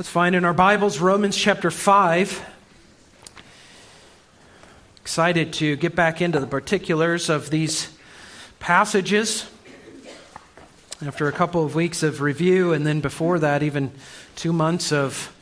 Let's 0.00 0.08
find 0.08 0.34
in 0.34 0.46
our 0.46 0.54
Bibles 0.54 0.98
Romans 0.98 1.36
chapter 1.36 1.70
5. 1.70 2.42
Excited 5.02 5.52
to 5.52 5.76
get 5.76 5.94
back 5.94 6.22
into 6.22 6.40
the 6.40 6.46
particulars 6.46 7.28
of 7.28 7.50
these 7.50 7.92
passages 8.60 9.46
after 11.04 11.28
a 11.28 11.32
couple 11.32 11.66
of 11.66 11.74
weeks 11.74 12.02
of 12.02 12.22
review, 12.22 12.72
and 12.72 12.86
then 12.86 13.02
before 13.02 13.40
that, 13.40 13.62
even 13.62 13.92
two 14.36 14.54
months 14.54 14.90
of 14.90 15.36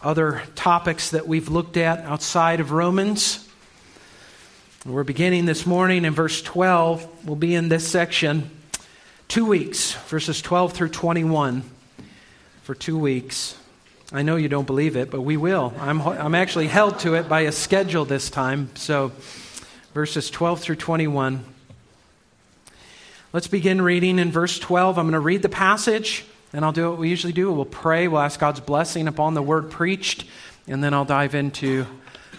other 0.00 0.42
topics 0.54 1.10
that 1.10 1.28
we've 1.28 1.50
looked 1.50 1.76
at 1.76 1.98
outside 2.06 2.60
of 2.60 2.72
Romans. 2.72 3.46
We're 4.86 5.04
beginning 5.04 5.44
this 5.44 5.66
morning 5.66 6.06
in 6.06 6.14
verse 6.14 6.40
12. 6.40 7.26
We'll 7.26 7.36
be 7.36 7.54
in 7.54 7.68
this 7.68 7.86
section 7.86 8.48
two 9.28 9.44
weeks, 9.44 9.92
verses 9.92 10.40
12 10.40 10.72
through 10.72 10.88
21, 10.88 11.62
for 12.62 12.74
two 12.74 12.98
weeks. 12.98 13.54
I 14.10 14.22
know 14.22 14.36
you 14.36 14.48
don't 14.48 14.66
believe 14.66 14.96
it, 14.96 15.10
but 15.10 15.20
we 15.20 15.36
will. 15.36 15.74
I'm, 15.78 16.00
I'm 16.00 16.34
actually 16.34 16.66
held 16.66 17.00
to 17.00 17.14
it 17.14 17.28
by 17.28 17.42
a 17.42 17.52
schedule 17.52 18.06
this 18.06 18.30
time. 18.30 18.70
So, 18.74 19.12
verses 19.92 20.30
12 20.30 20.60
through 20.60 20.76
21. 20.76 21.44
Let's 23.34 23.48
begin 23.48 23.82
reading 23.82 24.18
in 24.18 24.32
verse 24.32 24.58
12. 24.58 24.98
I'm 24.98 25.04
going 25.04 25.12
to 25.12 25.20
read 25.20 25.42
the 25.42 25.50
passage, 25.50 26.24
and 26.54 26.64
I'll 26.64 26.72
do 26.72 26.88
what 26.88 26.98
we 26.98 27.10
usually 27.10 27.34
do. 27.34 27.52
We'll 27.52 27.66
pray, 27.66 28.08
we'll 28.08 28.22
ask 28.22 28.40
God's 28.40 28.60
blessing 28.60 29.08
upon 29.08 29.34
the 29.34 29.42
word 29.42 29.70
preached, 29.70 30.24
and 30.66 30.82
then 30.82 30.94
I'll 30.94 31.04
dive 31.04 31.34
into 31.34 31.84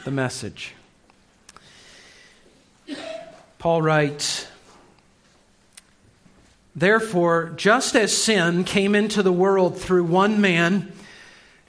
the 0.06 0.12
message. 0.12 0.74
Paul 3.60 3.84
writes, 3.84 4.48
Therefore, 6.76 7.54
just 7.58 7.96
as 7.96 8.16
sin 8.18 8.64
came 8.64 8.96
into 8.96 9.22
the 9.22 9.32
world 9.32 9.80
through 9.80 10.06
one 10.06 10.42
man, 10.42 10.92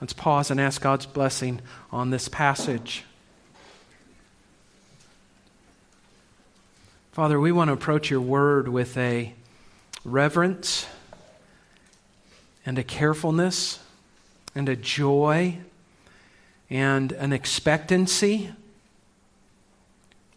Let's 0.00 0.14
pause 0.14 0.50
and 0.50 0.58
ask 0.58 0.80
God's 0.80 1.04
blessing 1.04 1.60
on 1.92 2.08
this 2.08 2.26
passage. 2.26 3.04
Father, 7.12 7.38
we 7.38 7.52
want 7.52 7.68
to 7.68 7.74
approach 7.74 8.08
your 8.08 8.22
word 8.22 8.66
with 8.66 8.96
a 8.96 9.34
reverence 10.02 10.86
and 12.64 12.78
a 12.78 12.82
carefulness 12.82 13.78
and 14.54 14.70
a 14.70 14.76
joy 14.76 15.58
and 16.70 17.12
an 17.12 17.34
expectancy 17.34 18.52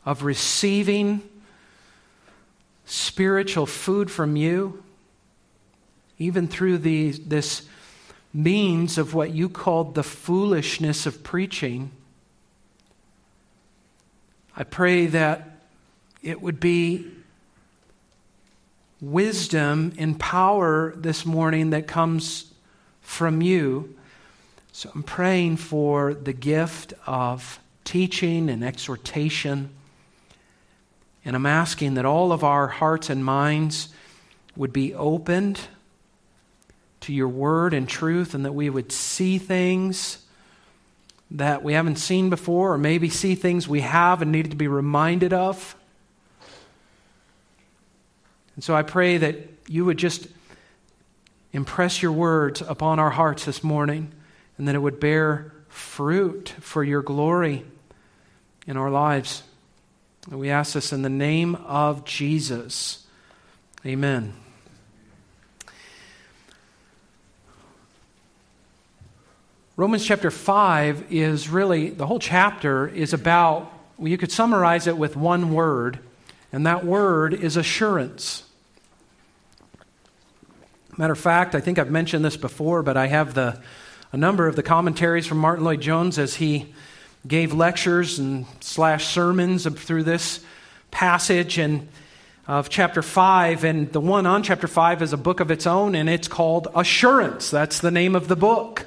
of 0.05 0.23
receiving 0.23 1.21
spiritual 2.85 3.65
food 3.65 4.11
from 4.11 4.35
you, 4.35 4.83
even 6.19 6.49
through 6.49 6.79
the, 6.79 7.11
this 7.11 7.61
means 8.33 8.97
of 8.97 9.13
what 9.13 9.31
you 9.31 9.47
called 9.47 9.93
the 9.93 10.03
foolishness 10.03 11.05
of 11.05 11.23
preaching. 11.23 11.91
I 14.55 14.63
pray 14.63 15.05
that 15.07 15.59
it 16.23 16.41
would 16.41 16.59
be 16.59 17.11
wisdom 19.01 19.93
and 19.97 20.19
power 20.19 20.93
this 20.95 21.25
morning 21.25 21.71
that 21.71 21.87
comes 21.87 22.51
from 23.01 23.41
you. 23.41 23.95
So 24.71 24.89
I'm 24.95 25.03
praying 25.03 25.57
for 25.57 26.13
the 26.13 26.33
gift 26.33 26.93
of 27.05 27.59
teaching 27.83 28.49
and 28.49 28.63
exhortation. 28.63 29.69
And 31.25 31.35
I'm 31.35 31.45
asking 31.45 31.93
that 31.95 32.05
all 32.05 32.31
of 32.31 32.43
our 32.43 32.67
hearts 32.67 33.09
and 33.09 33.23
minds 33.23 33.89
would 34.55 34.73
be 34.73 34.93
opened 34.93 35.59
to 37.03 37.13
your 37.13 37.27
word 37.27 37.73
and 37.73 37.87
truth, 37.87 38.33
and 38.33 38.45
that 38.45 38.53
we 38.53 38.69
would 38.69 38.91
see 38.91 39.37
things 39.37 40.19
that 41.31 41.63
we 41.63 41.73
haven't 41.73 41.95
seen 41.95 42.29
before, 42.29 42.73
or 42.73 42.77
maybe 42.77 43.09
see 43.09 43.35
things 43.35 43.67
we 43.67 43.81
have 43.81 44.21
and 44.21 44.31
need 44.31 44.51
to 44.51 44.57
be 44.57 44.67
reminded 44.67 45.33
of. 45.33 45.75
And 48.55 48.63
so 48.63 48.75
I 48.75 48.83
pray 48.83 49.17
that 49.17 49.37
you 49.67 49.85
would 49.85 49.97
just 49.97 50.27
impress 51.51 52.01
your 52.01 52.11
words 52.11 52.61
upon 52.61 52.99
our 52.99 53.09
hearts 53.09 53.45
this 53.45 53.63
morning, 53.63 54.11
and 54.57 54.67
that 54.67 54.75
it 54.75 54.79
would 54.79 54.99
bear 54.99 55.53
fruit 55.69 56.53
for 56.59 56.83
your 56.83 57.01
glory 57.01 57.65
in 58.67 58.77
our 58.77 58.91
lives. 58.91 59.41
And 60.29 60.39
we 60.39 60.51
ask 60.51 60.73
this 60.73 60.93
in 60.93 61.01
the 61.01 61.09
name 61.09 61.55
of 61.55 62.05
Jesus. 62.05 63.05
Amen. 63.85 64.42
Romans 69.75 70.05
chapter 70.05 70.29
5 70.29 71.05
is 71.09 71.49
really, 71.49 71.89
the 71.89 72.05
whole 72.05 72.19
chapter 72.19 72.87
is 72.87 73.11
about, 73.11 73.73
well, 73.97 74.07
you 74.07 74.19
could 74.19 74.31
summarize 74.31 74.85
it 74.85 74.95
with 74.95 75.15
one 75.17 75.51
word, 75.51 75.97
and 76.51 76.67
that 76.67 76.85
word 76.85 77.33
is 77.33 77.57
assurance. 77.57 78.43
Matter 80.95 81.13
of 81.13 81.19
fact, 81.19 81.55
I 81.55 81.59
think 81.59 81.79
I've 81.79 81.89
mentioned 81.89 82.23
this 82.23 82.37
before, 82.37 82.83
but 82.83 82.97
I 82.97 83.07
have 83.07 83.33
the, 83.33 83.59
a 84.11 84.17
number 84.17 84.47
of 84.47 84.55
the 84.55 84.61
commentaries 84.61 85.25
from 85.25 85.39
Martyn 85.39 85.65
Lloyd-Jones 85.65 86.19
as 86.19 86.35
he 86.35 86.71
gave 87.25 87.51
lectures 87.51 88.19
and 88.19 88.45
slash 88.59 89.07
sermons 89.07 89.65
through 89.65 90.03
this 90.03 90.45
passage 90.91 91.57
and 91.57 91.87
of 92.45 92.69
chapter 92.69 93.01
5 93.01 93.63
and 93.63 93.91
the 93.91 94.01
one 94.01 94.27
on 94.27 94.43
chapter 94.43 94.67
5 94.67 95.01
is 95.01 95.13
a 95.13 95.17
book 95.17 95.39
of 95.39 95.49
its 95.49 95.65
own 95.65 95.95
and 95.95 96.09
it's 96.09 96.27
called 96.27 96.67
assurance 96.75 97.49
that's 97.49 97.79
the 97.79 97.89
name 97.89 98.17
of 98.17 98.27
the 98.27 98.35
book 98.35 98.85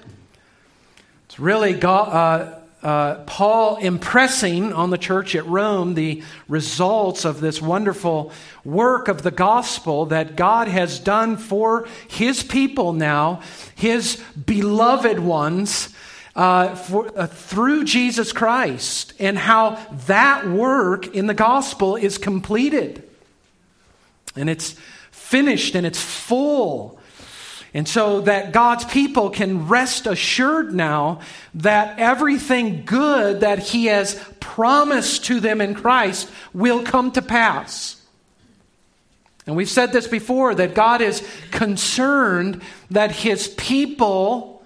it's 1.27 1.39
really 1.39 1.75
God, 1.75 2.09
uh, 2.09 2.87
uh, 2.87 3.25
Paul 3.25 3.79
impressing 3.79 4.73
on 4.73 4.91
the 4.91 4.99
church 4.99 5.35
at 5.35 5.45
Rome 5.47 5.95
the 5.95 6.23
results 6.49 7.25
of 7.25 7.41
this 7.41 7.61
wonderful 7.61 8.33
work 8.65 9.09
of 9.09 9.23
the 9.23 9.33
gospel 9.33 10.07
that 10.07 10.37
God 10.37 10.69
has 10.69 11.01
done 11.01 11.37
for 11.37 11.89
his 12.09 12.45
people 12.45 12.93
now, 12.93 13.41
his 13.75 14.23
beloved 14.47 15.19
ones, 15.19 15.89
uh, 16.37 16.77
for, 16.77 17.11
uh, 17.19 17.27
through 17.27 17.85
Jesus 17.85 18.33
Christ, 18.33 19.15
and 19.19 19.37
how 19.37 19.79
that 20.07 20.47
work 20.47 21.09
in 21.09 21.27
the 21.27 21.35
gospel 21.35 21.97
is 21.97 22.19
completed. 22.19 23.03
And 24.37 24.49
it's 24.49 24.77
finished 25.11 25.75
and 25.75 25.85
it's 25.85 26.01
full. 26.01 26.96
And 27.77 27.87
so 27.87 28.23
that 28.23 28.53
God's 28.53 28.87
people 28.87 29.29
can 29.29 29.69
rest 29.69 30.07
assured 30.07 30.73
now 30.73 31.21
that 31.57 31.99
everything 31.99 32.87
good 32.87 33.41
that 33.41 33.59
He 33.59 33.85
has 33.85 34.15
promised 34.41 35.27
to 35.27 35.41
them 35.41 35.61
in 35.61 35.75
Christ 35.75 36.31
will 36.55 36.83
come 36.83 37.11
to 37.11 37.21
pass. 37.21 38.01
And 39.47 39.57
we've 39.57 39.69
said 39.69 39.93
this 39.93 40.09
before 40.09 40.55
that 40.55 40.75
God 40.75 41.03
is 41.03 41.23
concerned 41.51 42.63
that 42.93 43.13
His 43.13 43.49
people 43.49 44.65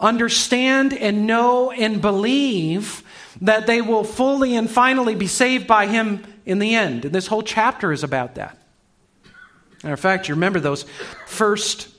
understand 0.00 0.92
and 0.92 1.28
know 1.28 1.70
and 1.70 2.02
believe 2.02 3.04
that 3.42 3.68
they 3.68 3.80
will 3.80 4.02
fully 4.02 4.56
and 4.56 4.68
finally 4.68 5.14
be 5.14 5.28
saved 5.28 5.68
by 5.68 5.86
Him 5.86 6.24
in 6.44 6.58
the 6.58 6.74
end. 6.74 7.04
And 7.04 7.14
this 7.14 7.28
whole 7.28 7.44
chapter 7.44 7.92
is 7.92 8.02
about 8.02 8.34
that. 8.34 8.58
Matter 9.84 9.94
of 9.94 10.00
fact, 10.00 10.28
you 10.28 10.34
remember 10.34 10.58
those 10.58 10.84
first, 11.28 11.93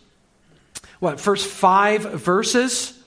what, 0.99 1.19
first 1.19 1.47
five 1.47 2.01
verses 2.01 2.97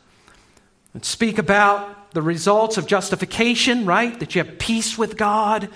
that 0.92 1.04
speak 1.04 1.38
about 1.38 2.12
the 2.12 2.22
results 2.22 2.78
of 2.78 2.86
justification, 2.86 3.86
right? 3.86 4.18
That 4.20 4.34
you 4.34 4.42
have 4.42 4.58
peace 4.58 4.96
with 4.96 5.16
God, 5.16 5.68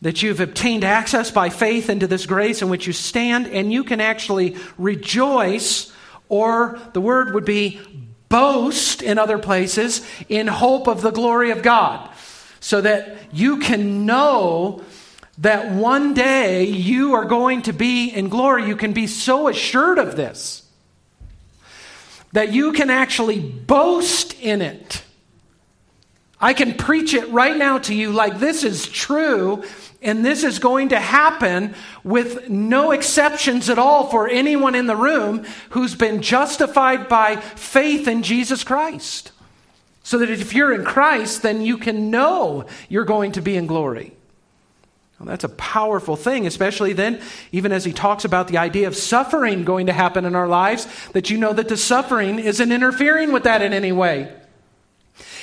that 0.00 0.22
you've 0.22 0.40
obtained 0.40 0.84
access 0.84 1.30
by 1.30 1.48
faith 1.48 1.88
into 1.90 2.06
this 2.06 2.26
grace 2.26 2.62
in 2.62 2.68
which 2.68 2.86
you 2.86 2.92
stand, 2.92 3.46
and 3.48 3.72
you 3.72 3.84
can 3.84 4.00
actually 4.00 4.56
rejoice, 4.76 5.92
or 6.28 6.78
the 6.92 7.00
word 7.00 7.34
would 7.34 7.44
be 7.44 7.80
boast 8.28 9.02
in 9.02 9.18
other 9.18 9.38
places 9.38 10.06
in 10.28 10.46
hope 10.46 10.86
of 10.86 11.00
the 11.00 11.10
glory 11.10 11.50
of 11.50 11.62
God, 11.62 12.10
so 12.60 12.80
that 12.80 13.16
you 13.32 13.58
can 13.58 14.06
know 14.06 14.82
that 15.38 15.70
one 15.70 16.14
day 16.14 16.64
you 16.64 17.14
are 17.14 17.24
going 17.24 17.62
to 17.62 17.72
be 17.72 18.08
in 18.08 18.28
glory. 18.28 18.66
You 18.66 18.76
can 18.76 18.92
be 18.92 19.06
so 19.06 19.48
assured 19.48 19.98
of 19.98 20.16
this 20.16 20.67
that 22.32 22.52
you 22.52 22.72
can 22.72 22.90
actually 22.90 23.40
boast 23.40 24.38
in 24.40 24.62
it. 24.62 25.02
I 26.40 26.54
can 26.54 26.74
preach 26.74 27.14
it 27.14 27.28
right 27.30 27.56
now 27.56 27.78
to 27.78 27.94
you 27.94 28.12
like 28.12 28.38
this 28.38 28.62
is 28.62 28.86
true 28.86 29.64
and 30.00 30.24
this 30.24 30.44
is 30.44 30.60
going 30.60 30.90
to 30.90 31.00
happen 31.00 31.74
with 32.04 32.48
no 32.48 32.92
exceptions 32.92 33.68
at 33.68 33.78
all 33.78 34.06
for 34.08 34.28
anyone 34.28 34.76
in 34.76 34.86
the 34.86 34.94
room 34.94 35.44
who's 35.70 35.96
been 35.96 36.22
justified 36.22 37.08
by 37.08 37.36
faith 37.36 38.06
in 38.06 38.22
Jesus 38.22 38.62
Christ. 38.62 39.32
So 40.04 40.18
that 40.18 40.30
if 40.30 40.54
you're 40.54 40.72
in 40.72 40.84
Christ, 40.84 41.42
then 41.42 41.60
you 41.60 41.76
can 41.76 42.10
know 42.10 42.66
you're 42.88 43.04
going 43.04 43.32
to 43.32 43.42
be 43.42 43.56
in 43.56 43.66
glory. 43.66 44.12
Well, 45.18 45.26
that's 45.26 45.44
a 45.44 45.48
powerful 45.48 46.14
thing, 46.14 46.46
especially 46.46 46.92
then, 46.92 47.20
even 47.50 47.72
as 47.72 47.84
he 47.84 47.92
talks 47.92 48.24
about 48.24 48.46
the 48.48 48.58
idea 48.58 48.86
of 48.86 48.94
suffering 48.94 49.64
going 49.64 49.86
to 49.86 49.92
happen 49.92 50.24
in 50.24 50.36
our 50.36 50.46
lives, 50.46 50.86
that 51.12 51.28
you 51.28 51.38
know 51.38 51.52
that 51.52 51.68
the 51.68 51.76
suffering 51.76 52.38
isn't 52.38 52.70
interfering 52.70 53.32
with 53.32 53.42
that 53.42 53.60
in 53.60 53.72
any 53.72 53.90
way. 53.90 54.32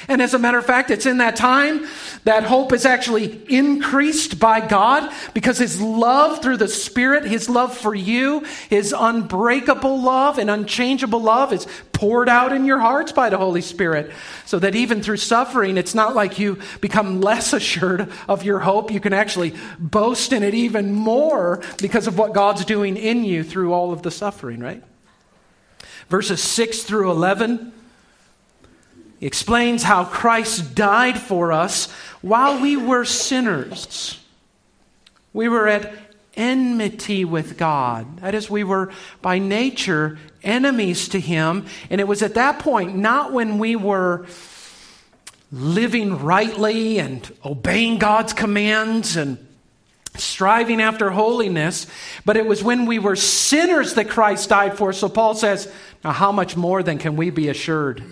And 0.08 0.22
as 0.22 0.34
a 0.34 0.40
matter 0.40 0.58
of 0.58 0.66
fact, 0.66 0.92
it's 0.92 1.06
in 1.06 1.18
that 1.18 1.36
time 1.36 1.88
that 2.26 2.44
hope 2.44 2.74
is 2.74 2.86
actually 2.86 3.42
increased 3.50 4.40
by 4.40 4.66
God 4.66 5.12
because 5.34 5.58
His 5.58 5.82
love 5.82 6.42
through 6.42 6.58
the 6.58 6.68
Spirit, 6.68 7.26
His 7.26 7.50
love 7.50 7.76
for 7.76 7.96
you, 7.96 8.46
His 8.70 8.94
unbreakable 8.98 10.02
love 10.02 10.38
and 10.38 10.50
unchangeable 10.50 11.22
love 11.22 11.54
is 11.54 11.68
poured 11.92 12.30
out 12.30 12.52
in 12.52 12.66
your 12.66 12.80
hearts 12.80 13.12
by 13.12 13.30
the 13.30 13.38
Holy 13.38 13.62
Spirit. 13.62 14.12
So 14.46 14.60
that 14.60 14.76
even 14.76 15.02
through 15.02 15.18
suffering, 15.18 15.78
it's 15.78 15.96
not 15.96 16.14
like 16.14 16.38
you 16.38 16.60
become 16.82 17.22
less 17.22 17.54
assured 17.54 18.12
of 18.28 18.44
your 18.44 18.60
hope. 18.60 18.92
You 18.92 19.00
can 19.00 19.14
actually 19.14 19.56
boast 19.80 20.34
in 20.34 20.44
it 20.44 20.54
even 20.54 20.92
more 20.92 21.64
because 21.82 22.08
of 22.08 22.18
what 22.18 22.34
God's 22.34 22.66
doing 22.66 22.98
in 22.98 23.24
you 23.24 23.44
through 23.44 23.74
all 23.74 23.92
of 23.92 24.02
the 24.02 24.12
suffering, 24.12 24.60
right? 24.60 24.84
Verses 26.10 26.42
6 26.44 26.84
through 26.84 27.12
11 27.12 27.74
he 29.20 29.26
explains 29.26 29.84
how 29.84 30.06
Christ 30.06 30.76
died 30.76 31.18
for 31.18 31.52
us 31.52 31.92
while 32.22 32.62
we 32.62 32.76
were 32.76 33.06
sinners. 33.06 34.20
We 35.34 35.50
were 35.50 35.68
at 35.68 35.94
enmity 36.36 37.26
with 37.26 37.58
God. 37.58 38.18
That 38.18 38.36
is, 38.36 38.50
we 38.50 38.64
were 38.64 38.92
by 39.22 39.40
nature 39.40 40.18
enemies 40.44 41.10
to 41.10 41.20
Him. 41.20 41.66
And 41.90 42.02
it 42.02 42.08
was 42.08 42.22
at 42.22 42.36
that 42.36 42.60
point, 42.60 42.96
not 42.96 43.32
when 43.32 43.58
we 43.58 43.76
were 43.76 44.26
living 45.52 46.22
rightly 46.22 47.00
and 47.00 47.32
obeying 47.44 47.98
God's 47.98 48.34
commands 48.34 49.16
and 49.16 49.38
striving 50.16 50.82
after 50.82 51.10
holiness, 51.10 51.88
but 52.24 52.38
it 52.38 52.46
was 52.46 52.64
when 52.64 52.86
we 52.86 53.00
were 53.00 53.16
sinners 53.16 53.94
that 53.96 54.10
Christ 54.10 54.50
died 54.50 54.78
for. 54.78 54.94
So 54.94 55.10
Paul 55.10 55.36
says, 55.36 55.72
Now, 56.04 56.12
how 56.12 56.32
much 56.32 56.56
more 56.56 56.84
then 56.84 56.98
can 56.98 57.16
we 57.16 57.30
be 57.30 57.50
assured? 57.50 58.04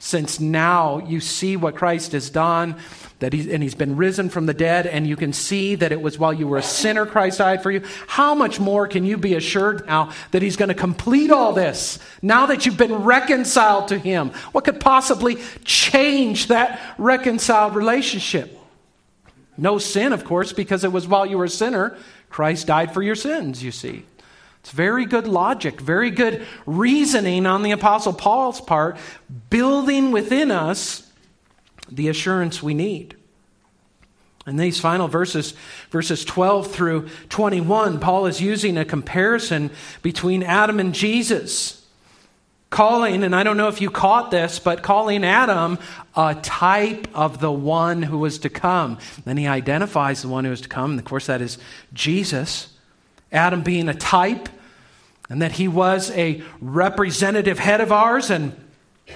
Since 0.00 0.40
now 0.40 0.98
you 0.98 1.20
see 1.20 1.58
what 1.58 1.76
Christ 1.76 2.12
has 2.12 2.30
done, 2.30 2.76
that 3.18 3.34
he's, 3.34 3.46
and 3.46 3.62
he's 3.62 3.74
been 3.74 3.96
risen 3.96 4.30
from 4.30 4.46
the 4.46 4.54
dead, 4.54 4.86
and 4.86 5.06
you 5.06 5.14
can 5.14 5.34
see 5.34 5.74
that 5.74 5.92
it 5.92 6.00
was 6.00 6.18
while 6.18 6.32
you 6.32 6.48
were 6.48 6.56
a 6.56 6.62
sinner 6.62 7.04
Christ 7.04 7.36
died 7.36 7.62
for 7.62 7.70
you, 7.70 7.82
how 8.06 8.34
much 8.34 8.58
more 8.58 8.88
can 8.88 9.04
you 9.04 9.18
be 9.18 9.34
assured 9.34 9.86
now 9.86 10.10
that 10.30 10.40
he's 10.40 10.56
going 10.56 10.70
to 10.70 10.74
complete 10.74 11.30
all 11.30 11.52
this? 11.52 11.98
Now 12.22 12.46
that 12.46 12.64
you've 12.64 12.78
been 12.78 13.04
reconciled 13.04 13.88
to 13.88 13.98
him, 13.98 14.30
what 14.52 14.64
could 14.64 14.80
possibly 14.80 15.36
change 15.64 16.46
that 16.46 16.80
reconciled 16.96 17.76
relationship? 17.76 18.58
No 19.58 19.76
sin, 19.76 20.14
of 20.14 20.24
course, 20.24 20.54
because 20.54 20.82
it 20.82 20.92
was 20.92 21.06
while 21.06 21.26
you 21.26 21.36
were 21.36 21.44
a 21.44 21.50
sinner, 21.50 21.98
Christ 22.30 22.66
died 22.66 22.94
for 22.94 23.02
your 23.02 23.16
sins, 23.16 23.62
you 23.62 23.70
see. 23.70 24.06
It's 24.60 24.70
very 24.70 25.06
good 25.06 25.26
logic, 25.26 25.80
very 25.80 26.10
good 26.10 26.46
reasoning 26.66 27.46
on 27.46 27.62
the 27.62 27.70
Apostle 27.70 28.12
Paul's 28.12 28.60
part, 28.60 28.98
building 29.48 30.12
within 30.12 30.50
us 30.50 31.10
the 31.90 32.08
assurance 32.08 32.62
we 32.62 32.74
need. 32.74 33.16
In 34.46 34.56
these 34.56 34.80
final 34.80 35.06
verses, 35.06 35.54
verses 35.90 36.24
12 36.24 36.72
through 36.72 37.08
21, 37.28 38.00
Paul 38.00 38.26
is 38.26 38.40
using 38.40 38.76
a 38.78 38.84
comparison 38.84 39.70
between 40.02 40.42
Adam 40.42 40.80
and 40.80 40.94
Jesus. 40.94 41.86
Calling, 42.70 43.24
and 43.24 43.34
I 43.34 43.42
don't 43.42 43.56
know 43.56 43.68
if 43.68 43.80
you 43.80 43.90
caught 43.90 44.30
this, 44.30 44.58
but 44.58 44.82
calling 44.82 45.24
Adam 45.24 45.78
a 46.16 46.36
type 46.36 47.08
of 47.14 47.40
the 47.40 47.50
one 47.50 48.02
who 48.02 48.18
was 48.18 48.38
to 48.40 48.48
come. 48.48 48.98
Then 49.24 49.36
he 49.36 49.46
identifies 49.46 50.22
the 50.22 50.28
one 50.28 50.44
who 50.44 50.52
is 50.52 50.60
to 50.62 50.68
come. 50.68 50.92
And 50.92 51.00
of 51.00 51.04
course, 51.04 51.26
that 51.26 51.40
is 51.40 51.58
Jesus. 51.92 52.68
Adam 53.32 53.62
being 53.62 53.88
a 53.88 53.94
type, 53.94 54.48
and 55.30 55.40
that 55.40 55.52
he 55.52 55.68
was 55.68 56.10
a 56.10 56.42
representative 56.60 57.58
head 57.58 57.80
of 57.80 57.92
ours, 57.92 58.30
and 58.30 58.54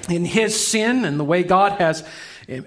in 0.08 0.24
his 0.24 0.66
sin 0.66 1.04
and 1.04 1.20
the 1.20 1.24
way 1.24 1.42
God 1.42 1.72
has 1.72 2.02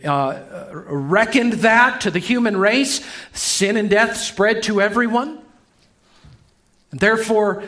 uh, 0.06 0.70
reckoned 0.72 1.54
that 1.54 2.02
to 2.02 2.12
the 2.12 2.20
human 2.20 2.58
race, 2.58 3.06
sin 3.34 3.78
and 3.78 3.90
death 3.90 4.18
spread 4.18 4.64
to 4.64 4.82
everyone. 4.82 5.40
And 6.92 7.00
therefore, 7.00 7.64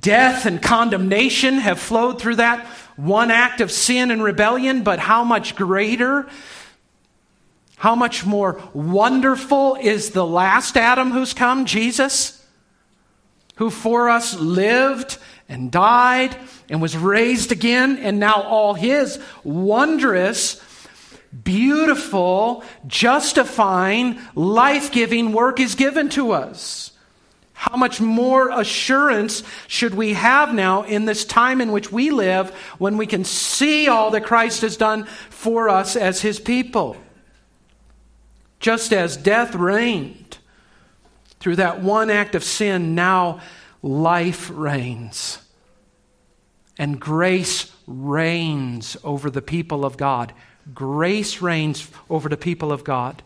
death 0.00 0.46
and 0.46 0.62
condemnation 0.62 1.54
have 1.54 1.78
flowed 1.78 2.20
through 2.20 2.36
that 2.36 2.66
one 2.96 3.30
act 3.30 3.60
of 3.60 3.70
sin 3.70 4.10
and 4.10 4.22
rebellion, 4.22 4.82
but 4.82 4.98
how 4.98 5.24
much 5.24 5.54
greater, 5.54 6.26
how 7.76 7.94
much 7.94 8.24
more 8.24 8.60
wonderful 8.72 9.76
is 9.80 10.10
the 10.10 10.26
last 10.26 10.76
Adam 10.76 11.10
who's 11.10 11.34
come, 11.34 11.66
Jesus? 11.66 12.45
Who 13.56 13.70
for 13.70 14.08
us 14.08 14.34
lived 14.34 15.18
and 15.48 15.70
died 15.70 16.36
and 16.68 16.80
was 16.80 16.96
raised 16.96 17.52
again, 17.52 17.98
and 17.98 18.18
now 18.18 18.42
all 18.42 18.74
his 18.74 19.18
wondrous, 19.44 20.60
beautiful, 21.44 22.64
justifying, 22.86 24.18
life 24.34 24.92
giving 24.92 25.32
work 25.32 25.60
is 25.60 25.74
given 25.74 26.08
to 26.10 26.32
us. 26.32 26.92
How 27.52 27.76
much 27.76 28.00
more 28.02 28.50
assurance 28.50 29.42
should 29.66 29.94
we 29.94 30.12
have 30.12 30.52
now 30.52 30.82
in 30.82 31.06
this 31.06 31.24
time 31.24 31.62
in 31.62 31.72
which 31.72 31.90
we 31.90 32.10
live 32.10 32.50
when 32.76 32.98
we 32.98 33.06
can 33.06 33.24
see 33.24 33.88
all 33.88 34.10
that 34.10 34.26
Christ 34.26 34.60
has 34.60 34.76
done 34.76 35.06
for 35.30 35.70
us 35.70 35.96
as 35.96 36.20
his 36.20 36.38
people? 36.38 36.98
Just 38.60 38.92
as 38.92 39.16
death 39.16 39.54
reigned 39.54 40.38
through 41.46 41.54
that 41.54 41.80
one 41.80 42.10
act 42.10 42.34
of 42.34 42.42
sin, 42.42 42.96
now 42.96 43.38
life 43.80 44.50
reigns. 44.52 45.38
and 46.76 46.98
grace 46.98 47.70
reigns 47.86 48.96
over 49.04 49.30
the 49.30 49.40
people 49.40 49.84
of 49.84 49.96
God. 49.96 50.32
Grace 50.74 51.40
reigns 51.40 51.88
over 52.10 52.28
the 52.28 52.36
people 52.36 52.72
of 52.72 52.82
God. 52.82 53.22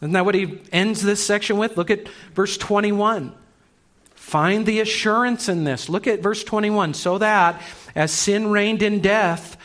Isn't 0.00 0.12
that 0.12 0.24
what 0.24 0.34
he 0.34 0.58
ends 0.72 1.02
this 1.02 1.22
section 1.22 1.58
with? 1.58 1.76
Look 1.76 1.90
at 1.90 2.08
verse 2.34 2.56
21. 2.56 3.34
Find 4.14 4.64
the 4.64 4.80
assurance 4.80 5.50
in 5.50 5.64
this. 5.64 5.90
Look 5.90 6.06
at 6.06 6.22
verse 6.22 6.42
21. 6.42 6.94
So 6.94 7.18
that 7.18 7.60
as 7.94 8.10
sin 8.10 8.50
reigned 8.50 8.82
in 8.82 9.00
death, 9.00 9.58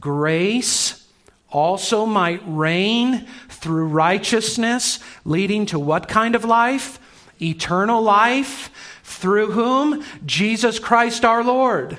grace 0.00 1.06
also 1.50 2.06
might 2.06 2.40
reign 2.46 3.26
through 3.50 3.88
righteousness, 3.88 5.00
leading 5.26 5.66
to 5.66 5.78
what 5.78 6.08
kind 6.08 6.34
of 6.34 6.46
life? 6.46 6.98
Eternal 7.42 8.02
life. 8.02 8.70
Through 9.02 9.52
whom? 9.52 10.04
Jesus 10.24 10.78
Christ 10.78 11.24
our 11.24 11.44
Lord. 11.44 11.98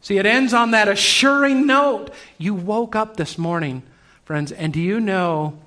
See, 0.00 0.18
it 0.18 0.26
ends 0.26 0.52
on 0.52 0.72
that 0.72 0.88
assuring 0.88 1.66
note. 1.66 2.10
You 2.36 2.54
woke 2.54 2.94
up 2.94 3.16
this 3.16 3.38
morning, 3.38 3.82
friends, 4.24 4.52
and 4.52 4.72
do 4.72 4.80
you 4.80 5.00
know 5.00 5.58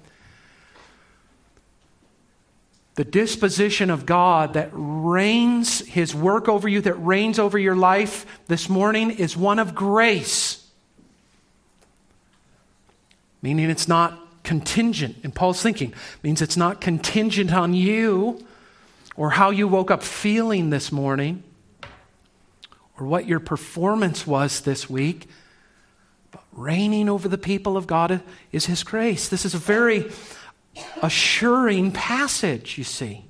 the 2.97 3.03
disposition 3.03 3.91
of 3.91 4.07
God 4.07 4.53
that 4.53 4.69
reigns, 4.73 5.81
His 5.81 6.15
work 6.15 6.49
over 6.49 6.67
you, 6.67 6.81
that 6.81 6.95
reigns 6.95 7.37
over 7.37 7.57
your 7.57 7.75
life 7.75 8.25
this 8.47 8.69
morning 8.69 9.11
is 9.11 9.37
one 9.37 9.59
of 9.59 9.75
grace. 9.75 10.67
Meaning 13.43 13.69
it's 13.69 13.87
not 13.87 14.19
contingent. 14.47 15.17
In 15.23 15.31
Paul's 15.31 15.61
thinking, 15.61 15.93
means 16.23 16.41
it's 16.41 16.57
not 16.57 16.79
contingent 16.79 17.53
on 17.53 17.73
you 17.73 18.43
or 19.17 19.31
how 19.31 19.49
you 19.49 19.67
woke 19.67 19.91
up 19.91 20.01
feeling 20.01 20.69
this 20.69 20.89
morning 20.89 21.43
or 22.97 23.05
what 23.05 23.27
your 23.27 23.41
performance 23.41 24.25
was 24.25 24.61
this 24.61 24.89
week. 24.89 25.27
But 26.31 26.43
reigning 26.53 27.09
over 27.09 27.27
the 27.27 27.37
people 27.37 27.75
of 27.75 27.87
God 27.87 28.21
is 28.53 28.67
His 28.67 28.83
grace. 28.83 29.27
This 29.27 29.43
is 29.43 29.53
a 29.53 29.59
very 29.59 30.09
assuring 31.01 31.91
passage, 31.91 32.77
you 32.77 32.85
see. 32.85 33.25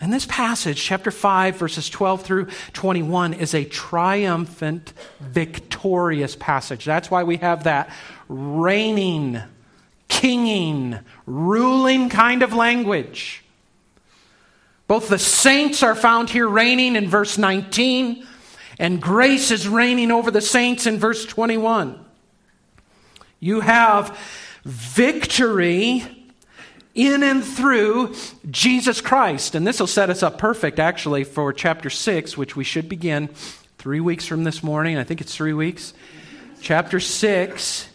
And 0.00 0.12
this 0.12 0.26
passage, 0.26 0.80
chapter 0.80 1.10
5, 1.10 1.56
verses 1.56 1.88
12 1.88 2.22
through 2.22 2.48
21, 2.74 3.34
is 3.34 3.54
a 3.54 3.64
triumphant, 3.64 4.92
victorious 5.20 6.36
passage. 6.36 6.84
That's 6.84 7.10
why 7.10 7.24
we 7.24 7.38
have 7.38 7.64
that 7.64 7.90
reigning, 8.28 9.40
kinging, 10.08 10.98
ruling 11.26 12.08
kind 12.08 12.42
of 12.42 12.52
language. 12.52 13.44
Both 14.86 15.08
the 15.08 15.18
saints 15.18 15.82
are 15.82 15.94
found 15.94 16.30
here 16.30 16.48
reigning 16.48 16.96
in 16.96 17.08
verse 17.08 17.38
19, 17.38 18.26
and 18.78 19.02
grace 19.02 19.50
is 19.50 19.66
reigning 19.66 20.12
over 20.12 20.30
the 20.30 20.40
saints 20.40 20.86
in 20.86 20.98
verse 20.98 21.24
21. 21.26 21.98
You 23.40 23.60
have 23.60 24.16
victory 24.64 26.04
in 26.94 27.22
and 27.22 27.44
through 27.44 28.14
Jesus 28.50 29.00
Christ. 29.00 29.54
And 29.54 29.66
this 29.66 29.78
will 29.78 29.86
set 29.86 30.08
us 30.10 30.22
up 30.22 30.38
perfect, 30.38 30.78
actually, 30.78 31.24
for 31.24 31.52
chapter 31.52 31.90
6, 31.90 32.36
which 32.36 32.56
we 32.56 32.64
should 32.64 32.88
begin 32.88 33.28
three 33.78 34.00
weeks 34.00 34.26
from 34.26 34.44
this 34.44 34.62
morning. 34.62 34.96
I 34.96 35.04
think 35.04 35.20
it's 35.20 35.34
three 35.34 35.52
weeks. 35.52 35.92
Chapter 36.60 36.98
6. 36.98 37.88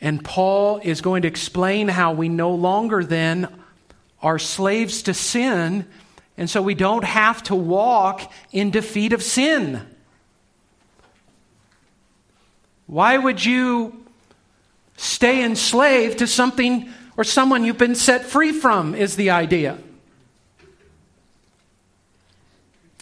And 0.00 0.22
Paul 0.24 0.80
is 0.82 1.00
going 1.00 1.22
to 1.22 1.28
explain 1.28 1.88
how 1.88 2.12
we 2.12 2.28
no 2.28 2.50
longer 2.50 3.04
then 3.04 3.48
are 4.22 4.38
slaves 4.38 5.02
to 5.02 5.14
sin, 5.14 5.86
and 6.36 6.48
so 6.48 6.62
we 6.62 6.74
don't 6.74 7.04
have 7.04 7.42
to 7.44 7.54
walk 7.54 8.30
in 8.52 8.70
defeat 8.70 9.12
of 9.12 9.22
sin. 9.22 9.80
Why 12.86 13.16
would 13.16 13.44
you 13.44 14.04
Stay 14.96 15.44
enslaved 15.44 16.18
to 16.18 16.26
something 16.26 16.88
or 17.16 17.24
someone 17.24 17.64
you've 17.64 17.78
been 17.78 17.94
set 17.94 18.24
free 18.24 18.52
from, 18.52 18.94
is 18.94 19.16
the 19.16 19.30
idea. 19.30 19.78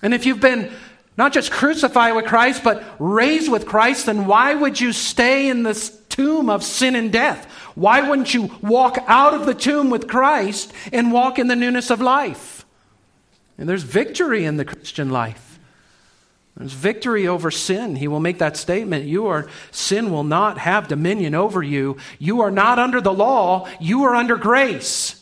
And 0.03 0.13
if 0.13 0.27
you've 0.27 0.41
been 0.41 0.71
not 1.17 1.33
just 1.33 1.51
crucify 1.51 2.13
with 2.13 2.27
Christ, 2.27 2.65
but 2.65 2.83
raise 2.99 3.49
with 3.49 3.67
Christ, 3.67 4.07
then 4.07 4.27
why 4.27 4.55
would 4.55 4.81
you 4.81 4.93
stay 4.93 5.49
in 5.49 5.63
this 5.63 5.91
tomb 6.09 6.49
of 6.49 6.63
sin 6.63 6.95
and 6.95 7.13
death? 7.13 7.45
Why 7.75 8.07
wouldn't 8.07 8.33
you 8.33 8.51
walk 8.63 8.99
out 9.07 9.35
of 9.35 9.47
the 9.47 9.55
tomb 9.55 9.91
with 9.91 10.09
Christ 10.09 10.73
and 10.93 11.13
walk 11.13 11.39
in 11.39 11.49
the 11.49 11.57
newness 11.57 11.91
of 11.91 12.01
life? 12.01 12.65
And 13.59 13.69
there's 13.69 13.83
victory 13.83 14.45
in 14.45 14.57
the 14.57 14.65
Christian 14.65 15.11
life. 15.11 15.59
There's 16.57 16.73
victory 16.73 17.27
over 17.27 17.51
sin. 17.51 17.97
He 17.97 18.09
will 18.09 18.21
make 18.21 18.39
that 18.39 18.57
statement. 18.57 19.07
You 19.07 19.27
are, 19.27 19.49
sin 19.71 20.11
will 20.11 20.25
not 20.25 20.59
have 20.59 20.89
dominion 20.89 21.35
over 21.35 21.63
you. 21.63 21.97
You 22.19 22.43
are 22.43 22.51
not 22.51 22.79
under 22.79 23.01
the 23.01 23.13
law, 23.13 23.69
you 23.81 24.05
are 24.05 24.15
under 24.15 24.37
grace. 24.37 25.22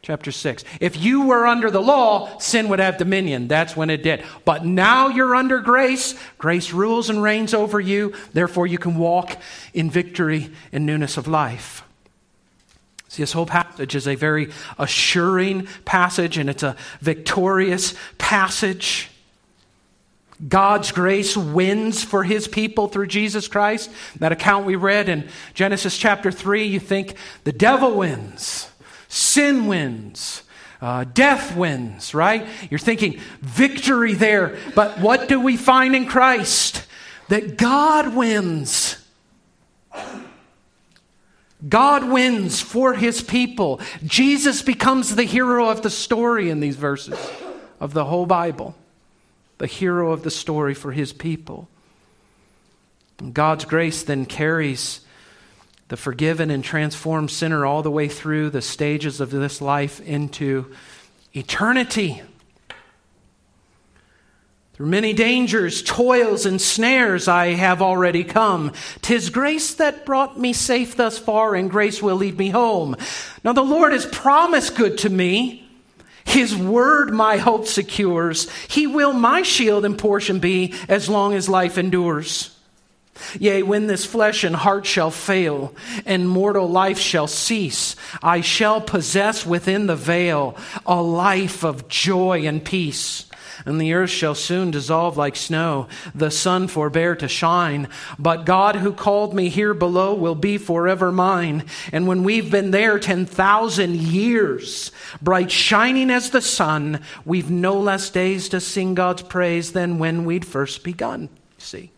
Chapter 0.00 0.32
6. 0.32 0.64
If 0.80 0.96
you 0.96 1.26
were 1.26 1.46
under 1.46 1.70
the 1.70 1.82
law, 1.82 2.38
sin 2.38 2.68
would 2.68 2.78
have 2.78 2.96
dominion. 2.98 3.48
That's 3.48 3.76
when 3.76 3.90
it 3.90 4.02
did. 4.02 4.24
But 4.44 4.64
now 4.64 5.08
you're 5.08 5.34
under 5.34 5.58
grace. 5.60 6.14
Grace 6.38 6.72
rules 6.72 7.10
and 7.10 7.22
reigns 7.22 7.52
over 7.52 7.80
you. 7.80 8.14
Therefore, 8.32 8.66
you 8.66 8.78
can 8.78 8.96
walk 8.96 9.36
in 9.74 9.90
victory 9.90 10.50
and 10.72 10.86
newness 10.86 11.16
of 11.16 11.26
life. 11.26 11.82
See, 13.08 13.22
this 13.22 13.32
whole 13.32 13.46
passage 13.46 13.94
is 13.94 14.06
a 14.06 14.14
very 14.14 14.50
assuring 14.78 15.66
passage, 15.84 16.38
and 16.38 16.48
it's 16.48 16.62
a 16.62 16.76
victorious 17.00 17.94
passage. 18.18 19.10
God's 20.46 20.92
grace 20.92 21.36
wins 21.36 22.04
for 22.04 22.22
his 22.22 22.46
people 22.46 22.86
through 22.86 23.08
Jesus 23.08 23.48
Christ. 23.48 23.90
That 24.20 24.30
account 24.30 24.66
we 24.66 24.76
read 24.76 25.08
in 25.08 25.28
Genesis 25.54 25.98
chapter 25.98 26.30
3, 26.30 26.64
you 26.64 26.78
think 26.78 27.14
the 27.44 27.52
devil 27.52 27.96
wins, 27.96 28.70
sin 29.08 29.66
wins, 29.66 30.42
uh, 30.80 31.04
death 31.04 31.56
wins, 31.56 32.14
right? 32.14 32.46
You're 32.70 32.78
thinking 32.78 33.20
victory 33.40 34.14
there. 34.14 34.56
But 34.74 35.00
what 35.00 35.28
do 35.28 35.40
we 35.40 35.56
find 35.56 35.96
in 35.96 36.06
Christ? 36.06 36.86
That 37.28 37.58
God 37.58 38.14
wins. 38.14 38.96
God 41.68 42.08
wins 42.08 42.60
for 42.60 42.94
his 42.94 43.20
people. 43.20 43.80
Jesus 44.04 44.62
becomes 44.62 45.16
the 45.16 45.24
hero 45.24 45.68
of 45.68 45.82
the 45.82 45.90
story 45.90 46.50
in 46.50 46.60
these 46.60 46.76
verses 46.76 47.18
of 47.80 47.92
the 47.92 48.04
whole 48.04 48.26
Bible 48.26 48.76
the 49.58 49.66
hero 49.66 50.12
of 50.12 50.22
the 50.22 50.30
story 50.30 50.72
for 50.72 50.92
his 50.92 51.12
people. 51.12 51.68
And 53.18 53.34
God's 53.34 53.64
grace 53.64 54.04
then 54.04 54.24
carries 54.24 55.00
the 55.88 55.96
forgiven 55.96 56.50
and 56.50 56.62
transformed 56.62 57.30
sinner 57.30 57.64
all 57.64 57.82
the 57.82 57.90
way 57.90 58.08
through 58.08 58.50
the 58.50 58.62
stages 58.62 59.20
of 59.20 59.30
this 59.30 59.60
life 59.60 60.00
into 60.00 60.72
eternity. 61.34 62.22
Through 64.74 64.86
many 64.86 65.12
dangers, 65.12 65.82
toils, 65.82 66.46
and 66.46 66.60
snares 66.60 67.26
I 67.26 67.48
have 67.54 67.82
already 67.82 68.22
come. 68.22 68.72
Tis 69.02 69.30
grace 69.30 69.74
that 69.74 70.06
brought 70.06 70.38
me 70.38 70.52
safe 70.52 70.94
thus 70.94 71.18
far, 71.18 71.56
and 71.56 71.70
grace 71.70 72.00
will 72.00 72.16
lead 72.16 72.38
me 72.38 72.50
home. 72.50 72.94
Now 73.42 73.54
the 73.54 73.62
Lord 73.62 73.92
has 73.92 74.06
promised 74.06 74.76
good 74.76 74.98
to 74.98 75.10
me. 75.10 75.68
His 76.24 76.54
word 76.54 77.12
my 77.12 77.38
hope 77.38 77.66
secures. 77.66 78.50
He 78.68 78.86
will 78.86 79.14
my 79.14 79.42
shield 79.42 79.86
and 79.86 79.98
portion 79.98 80.38
be 80.38 80.74
as 80.86 81.08
long 81.08 81.34
as 81.34 81.48
life 81.48 81.78
endures. 81.78 82.57
Yea, 83.38 83.62
when 83.62 83.86
this 83.86 84.04
flesh 84.04 84.44
and 84.44 84.56
heart 84.56 84.86
shall 84.86 85.10
fail, 85.10 85.74
and 86.06 86.28
mortal 86.28 86.68
life 86.68 86.98
shall 86.98 87.26
cease, 87.26 87.96
I 88.22 88.40
shall 88.40 88.80
possess 88.80 89.44
within 89.46 89.86
the 89.86 89.96
veil 89.96 90.56
a 90.86 91.02
life 91.02 91.64
of 91.64 91.88
joy 91.88 92.46
and 92.46 92.64
peace 92.64 93.28
and 93.66 93.80
the 93.80 93.92
earth 93.92 94.10
shall 94.10 94.34
soon 94.34 94.70
dissolve 94.70 95.16
like 95.16 95.36
snow, 95.36 95.88
the 96.14 96.30
sun 96.30 96.68
forbear 96.68 97.14
to 97.16 97.28
shine. 97.28 97.88
But 98.18 98.46
God 98.46 98.76
who 98.76 98.92
called 98.92 99.34
me 99.34 99.48
here 99.48 99.74
below 99.74 100.14
will 100.14 100.34
be 100.34 100.58
forever 100.58 101.12
mine. 101.12 101.64
And 101.92 102.06
when 102.06 102.24
we've 102.24 102.50
been 102.50 102.70
there 102.70 102.98
10,000 102.98 103.96
years, 103.96 104.90
bright 105.20 105.50
shining 105.50 106.10
as 106.10 106.30
the 106.30 106.42
sun, 106.42 107.00
we've 107.24 107.50
no 107.50 107.78
less 107.78 108.10
days 108.10 108.48
to 108.50 108.60
sing 108.60 108.94
God's 108.94 109.22
praise 109.22 109.72
than 109.72 109.98
when 109.98 110.24
we'd 110.24 110.46
first 110.46 110.84
begun. 110.84 111.28
See? 111.58 111.90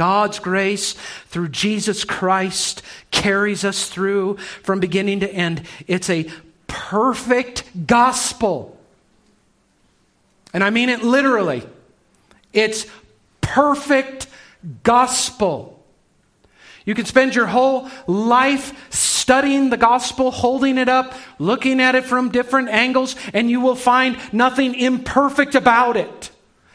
God's 0.00 0.38
grace 0.38 0.94
through 1.26 1.50
Jesus 1.50 2.04
Christ 2.04 2.80
carries 3.10 3.66
us 3.66 3.90
through 3.90 4.38
from 4.62 4.80
beginning 4.80 5.20
to 5.20 5.30
end. 5.30 5.64
It's 5.86 6.08
a 6.08 6.30
perfect 6.66 7.64
gospel. 7.86 8.78
And 10.54 10.64
I 10.64 10.70
mean 10.70 10.88
it 10.88 11.02
literally. 11.02 11.64
It's 12.54 12.86
perfect 13.42 14.26
gospel. 14.84 15.84
You 16.86 16.94
can 16.94 17.04
spend 17.04 17.34
your 17.34 17.46
whole 17.46 17.90
life 18.06 18.72
studying 18.88 19.68
the 19.68 19.76
gospel, 19.76 20.30
holding 20.30 20.78
it 20.78 20.88
up, 20.88 21.12
looking 21.38 21.78
at 21.78 21.94
it 21.94 22.04
from 22.04 22.30
different 22.30 22.70
angles, 22.70 23.16
and 23.34 23.50
you 23.50 23.60
will 23.60 23.76
find 23.76 24.16
nothing 24.32 24.74
imperfect 24.74 25.54
about 25.54 25.98
it, 25.98 26.30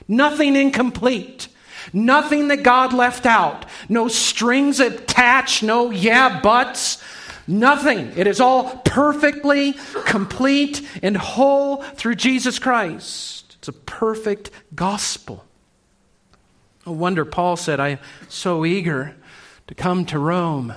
nothing 0.07 0.55
incomplete. 0.55 1.47
Nothing 1.93 2.49
that 2.49 2.63
God 2.63 2.93
left 2.93 3.25
out. 3.25 3.65
No 3.89 4.07
strings 4.07 4.79
attached, 4.79 5.63
no 5.63 5.91
yeah 5.91 6.41
buts, 6.41 7.01
nothing. 7.47 8.11
It 8.15 8.27
is 8.27 8.39
all 8.39 8.77
perfectly 8.85 9.73
complete 10.05 10.81
and 11.01 11.17
whole 11.17 11.81
through 11.81 12.15
Jesus 12.15 12.59
Christ. 12.59 13.55
It's 13.59 13.67
a 13.67 13.73
perfect 13.73 14.51
gospel. 14.73 15.45
No 16.85 16.91
wonder 16.91 17.25
Paul 17.25 17.55
said, 17.55 17.79
I 17.79 17.89
am 17.89 17.99
so 18.29 18.65
eager 18.65 19.15
to 19.67 19.75
come 19.75 20.05
to 20.05 20.19
Rome 20.19 20.73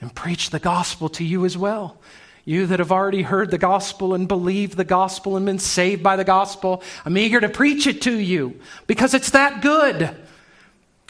and 0.00 0.14
preach 0.14 0.50
the 0.50 0.58
gospel 0.58 1.08
to 1.10 1.24
you 1.24 1.44
as 1.46 1.56
well. 1.56 1.98
You 2.44 2.66
that 2.66 2.78
have 2.78 2.92
already 2.92 3.22
heard 3.22 3.50
the 3.50 3.58
gospel 3.58 4.14
and 4.14 4.28
believed 4.28 4.76
the 4.76 4.84
gospel 4.84 5.36
and 5.36 5.46
been 5.46 5.58
saved 5.58 6.02
by 6.02 6.16
the 6.16 6.24
gospel, 6.24 6.82
I'm 7.04 7.16
eager 7.18 7.40
to 7.40 7.48
preach 7.48 7.86
it 7.86 8.02
to 8.02 8.16
you 8.16 8.60
because 8.86 9.14
it's 9.14 9.30
that 9.30 9.62
good. 9.62 10.14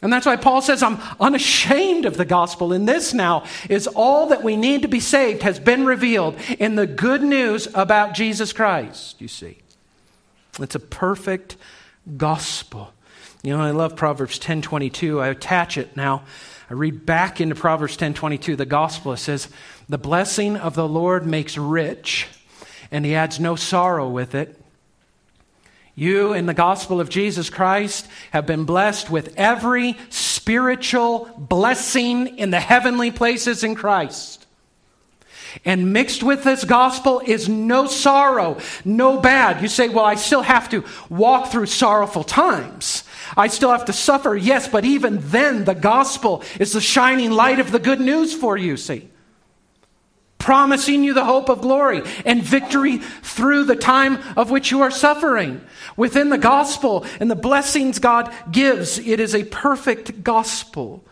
And 0.02 0.12
that's 0.12 0.26
why 0.26 0.36
Paul 0.36 0.60
says, 0.60 0.82
I'm 0.82 0.98
unashamed 1.18 2.04
of 2.04 2.16
the 2.16 2.26
gospel. 2.26 2.72
And 2.72 2.86
this 2.86 3.14
now 3.14 3.44
is 3.70 3.86
all 3.86 4.28
that 4.28 4.42
we 4.44 4.56
need 4.56 4.82
to 4.82 4.88
be 4.88 5.00
saved 5.00 5.42
has 5.42 5.58
been 5.58 5.86
revealed 5.86 6.36
in 6.58 6.74
the 6.74 6.86
good 6.86 7.22
news 7.22 7.66
about 7.74 8.14
Jesus 8.14 8.52
Christ, 8.52 9.20
you 9.20 9.28
see. 9.28 9.58
It's 10.60 10.74
a 10.74 10.80
perfect 10.80 11.56
gospel. 12.16 12.92
You 13.42 13.56
know, 13.56 13.62
I 13.62 13.70
love 13.70 13.96
Proverbs 13.96 14.38
10:22. 14.38 15.20
I 15.20 15.28
attach 15.28 15.78
it 15.78 15.96
now. 15.96 16.22
I 16.68 16.74
read 16.74 17.06
back 17.06 17.40
into 17.40 17.54
Proverbs 17.54 17.96
10:22, 17.96 18.56
the 18.56 18.66
gospel. 18.66 19.12
It 19.12 19.18
says, 19.18 19.48
"The 19.88 19.98
blessing 19.98 20.56
of 20.56 20.74
the 20.74 20.88
Lord 20.88 21.26
makes 21.26 21.56
rich, 21.56 22.26
and 22.90 23.04
he 23.04 23.14
adds 23.14 23.38
no 23.38 23.56
sorrow 23.56 24.08
with 24.08 24.34
it." 24.34 24.60
You, 25.98 26.34
in 26.34 26.44
the 26.44 26.52
gospel 26.52 27.00
of 27.00 27.08
Jesus 27.08 27.48
Christ, 27.48 28.06
have 28.30 28.44
been 28.44 28.64
blessed 28.64 29.08
with 29.08 29.32
every 29.38 29.96
spiritual 30.10 31.30
blessing 31.38 32.36
in 32.36 32.50
the 32.50 32.60
heavenly 32.60 33.10
places 33.10 33.64
in 33.64 33.74
Christ. 33.74 34.44
And 35.64 35.94
mixed 35.94 36.22
with 36.22 36.44
this 36.44 36.64
gospel 36.64 37.22
is 37.24 37.48
no 37.48 37.86
sorrow, 37.86 38.58
no 38.84 39.18
bad. 39.18 39.62
You 39.62 39.68
say, 39.68 39.88
well, 39.88 40.04
I 40.04 40.16
still 40.16 40.42
have 40.42 40.68
to 40.68 40.84
walk 41.08 41.50
through 41.50 41.64
sorrowful 41.64 42.24
times. 42.24 43.02
I 43.34 43.46
still 43.46 43.70
have 43.70 43.86
to 43.86 43.94
suffer, 43.94 44.36
yes, 44.36 44.68
but 44.68 44.84
even 44.84 45.18
then, 45.22 45.64
the 45.64 45.74
gospel 45.74 46.42
is 46.60 46.74
the 46.74 46.80
shining 46.82 47.30
light 47.30 47.58
of 47.58 47.72
the 47.72 47.78
good 47.78 48.00
news 48.02 48.34
for 48.34 48.58
you, 48.58 48.76
see 48.76 49.08
promising 50.46 51.02
you 51.02 51.12
the 51.12 51.24
hope 51.24 51.48
of 51.48 51.60
glory 51.60 52.00
and 52.24 52.40
victory 52.40 52.98
through 52.98 53.64
the 53.64 53.74
time 53.74 54.16
of 54.36 54.48
which 54.48 54.70
you 54.70 54.80
are 54.80 54.92
suffering. 54.92 55.60
Within 55.96 56.28
the 56.28 56.38
gospel 56.38 57.04
and 57.18 57.28
the 57.28 57.34
blessings 57.34 57.98
God 57.98 58.32
gives, 58.52 59.00
it 59.00 59.18
is 59.18 59.34
a 59.34 59.42
perfect 59.42 60.22
gospel 60.22 61.02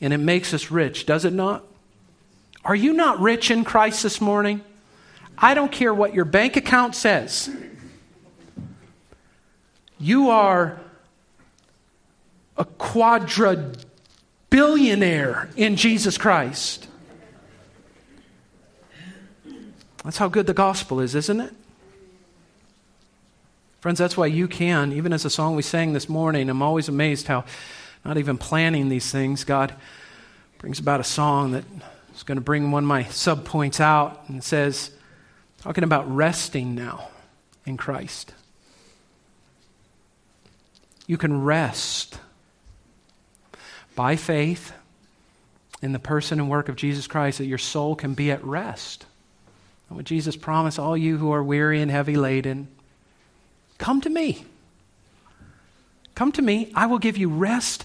and 0.00 0.12
it 0.12 0.18
makes 0.18 0.52
us 0.52 0.72
rich, 0.72 1.06
does 1.06 1.24
it 1.24 1.32
not? 1.32 1.62
Are 2.64 2.74
you 2.74 2.92
not 2.92 3.20
rich 3.20 3.52
in 3.52 3.62
Christ 3.62 4.02
this 4.02 4.20
morning? 4.20 4.62
I 5.38 5.54
don't 5.54 5.70
care 5.70 5.94
what 5.94 6.12
your 6.12 6.24
bank 6.24 6.56
account 6.56 6.96
says. 6.96 7.50
You 10.00 10.30
are 10.30 10.80
a 12.56 12.64
quadrillionaire 12.64 15.56
in 15.56 15.76
Jesus 15.76 16.18
Christ. 16.18 16.88
That's 20.04 20.18
how 20.18 20.28
good 20.28 20.46
the 20.46 20.54
gospel 20.54 21.00
is, 21.00 21.14
isn't 21.14 21.40
it? 21.40 21.54
Friends, 23.80 23.98
that's 23.98 24.16
why 24.16 24.26
you 24.26 24.46
can, 24.46 24.92
even 24.92 25.12
as 25.12 25.24
a 25.24 25.30
song 25.30 25.56
we 25.56 25.62
sang 25.62 25.92
this 25.92 26.08
morning, 26.08 26.48
I'm 26.48 26.62
always 26.62 26.88
amazed 26.88 27.26
how, 27.26 27.44
not 28.04 28.16
even 28.16 28.38
planning 28.38 28.88
these 28.88 29.10
things, 29.10 29.44
God 29.44 29.74
brings 30.58 30.78
about 30.78 31.00
a 31.00 31.04
song 31.04 31.52
that 31.52 31.64
is 32.14 32.22
going 32.22 32.36
to 32.36 32.42
bring 32.42 32.70
one 32.70 32.84
of 32.84 32.88
my 32.88 33.04
sub 33.04 33.44
points 33.44 33.80
out 33.80 34.28
and 34.28 34.42
says, 34.42 34.92
talking 35.58 35.82
about 35.82 36.12
resting 36.12 36.74
now 36.74 37.08
in 37.66 37.76
Christ. 37.76 38.34
You 41.08 41.18
can 41.18 41.42
rest 41.42 42.18
by 43.96 44.14
faith 44.14 44.72
in 45.82 45.92
the 45.92 45.98
person 45.98 46.38
and 46.38 46.48
work 46.48 46.68
of 46.68 46.76
Jesus 46.76 47.08
Christ 47.08 47.38
that 47.38 47.46
your 47.46 47.58
soul 47.58 47.96
can 47.96 48.14
be 48.14 48.30
at 48.30 48.44
rest. 48.44 49.06
And 49.92 49.98
what 49.98 50.06
Jesus 50.06 50.36
promised, 50.36 50.78
all 50.78 50.96
you 50.96 51.18
who 51.18 51.32
are 51.32 51.44
weary 51.44 51.82
and 51.82 51.90
heavy 51.90 52.16
laden, 52.16 52.66
come 53.76 54.00
to 54.00 54.08
me. 54.08 54.42
Come 56.14 56.32
to 56.32 56.40
me. 56.40 56.72
I 56.74 56.86
will 56.86 56.98
give 56.98 57.18
you 57.18 57.28
rest 57.28 57.84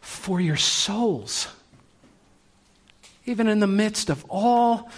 for 0.00 0.40
your 0.40 0.56
souls. 0.56 1.48
Even 3.26 3.48
in 3.48 3.60
the 3.60 3.66
midst 3.66 4.08
of 4.08 4.24
all 4.30 4.88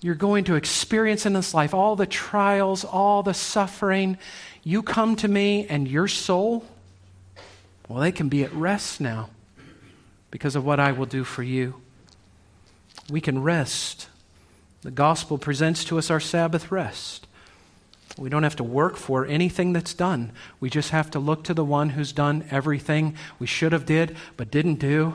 you're 0.00 0.16
going 0.16 0.42
to 0.42 0.56
experience 0.56 1.24
in 1.24 1.34
this 1.34 1.54
life, 1.54 1.72
all 1.72 1.94
the 1.94 2.04
trials, 2.04 2.84
all 2.84 3.22
the 3.22 3.32
suffering, 3.32 4.18
you 4.64 4.82
come 4.82 5.14
to 5.14 5.28
me 5.28 5.68
and 5.68 5.86
your 5.86 6.08
soul, 6.08 6.64
well, 7.88 8.00
they 8.00 8.10
can 8.10 8.28
be 8.28 8.42
at 8.42 8.52
rest 8.52 9.00
now 9.00 9.30
because 10.32 10.56
of 10.56 10.64
what 10.64 10.80
I 10.80 10.90
will 10.90 11.06
do 11.06 11.22
for 11.22 11.44
you. 11.44 11.80
We 13.08 13.20
can 13.20 13.40
rest 13.40 14.08
the 14.82 14.90
gospel 14.90 15.38
presents 15.38 15.84
to 15.86 15.98
us 15.98 16.10
our 16.10 16.20
Sabbath 16.20 16.70
rest. 16.70 17.26
We 18.18 18.28
don't 18.28 18.42
have 18.42 18.56
to 18.56 18.64
work 18.64 18.96
for 18.96 19.24
anything 19.24 19.72
that's 19.72 19.94
done. 19.94 20.32
We 20.60 20.68
just 20.68 20.90
have 20.90 21.10
to 21.12 21.18
look 21.18 21.44
to 21.44 21.54
the 21.54 21.64
one 21.64 21.90
who's 21.90 22.12
done 22.12 22.44
everything 22.50 23.16
we 23.38 23.46
should 23.46 23.72
have 23.72 23.86
did 23.86 24.16
but 24.36 24.50
didn't 24.50 24.76
do. 24.76 25.14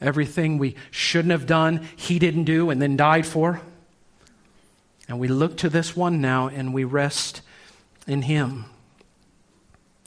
Everything 0.00 0.58
we 0.58 0.74
shouldn't 0.90 1.30
have 1.30 1.46
done, 1.46 1.86
he 1.94 2.18
didn't 2.18 2.44
do 2.44 2.70
and 2.70 2.82
then 2.82 2.96
died 2.96 3.26
for. 3.26 3.60
And 5.08 5.20
we 5.20 5.28
look 5.28 5.56
to 5.58 5.68
this 5.68 5.94
one 5.94 6.20
now 6.20 6.48
and 6.48 6.74
we 6.74 6.84
rest 6.84 7.42
in 8.06 8.22
him. 8.22 8.64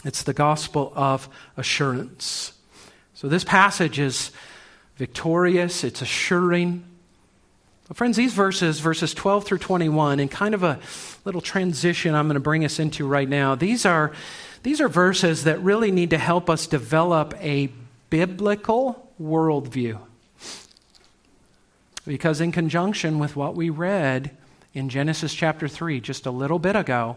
It's 0.04 0.24
the 0.24 0.34
gospel 0.34 0.92
of 0.96 1.30
assurance. 1.56 2.54
So 3.14 3.28
this 3.28 3.44
passage 3.44 4.00
is 4.00 4.32
victorious, 4.98 5.84
it's 5.84 6.02
assuring. 6.02 6.84
Friends, 7.94 8.18
these 8.18 8.34
verses, 8.34 8.82
verses 8.82 9.14
12 9.14 9.46
through 9.46 9.58
21, 9.60 10.20
and 10.20 10.30
kind 10.30 10.54
of 10.54 10.62
a 10.62 10.78
little 11.24 11.40
transition 11.40 12.16
I'm 12.16 12.28
going 12.28 12.34
to 12.34 12.42
bring 12.42 12.66
us 12.66 12.80
into 12.80 13.08
right 13.08 13.28
now, 13.28 13.56
these 13.56 13.86
are, 13.86 14.12
these 14.64 14.82
are 14.82 14.90
verses 14.90 15.46
that 15.46 15.62
really 15.62 15.90
need 15.90 16.10
to 16.10 16.18
help 16.18 16.50
us 16.50 16.68
develop 16.68 17.34
a 17.40 17.72
biblical 18.10 19.10
worldview. 19.22 20.00
Because, 22.06 22.42
in 22.42 22.52
conjunction 22.52 23.20
with 23.20 23.38
what 23.38 23.56
we 23.56 23.70
read 23.70 24.32
in 24.74 24.90
Genesis 24.90 25.34
chapter 25.34 25.70
3 25.70 26.02
just 26.02 26.26
a 26.26 26.32
little 26.32 26.60
bit 26.60 26.76
ago, 26.76 27.16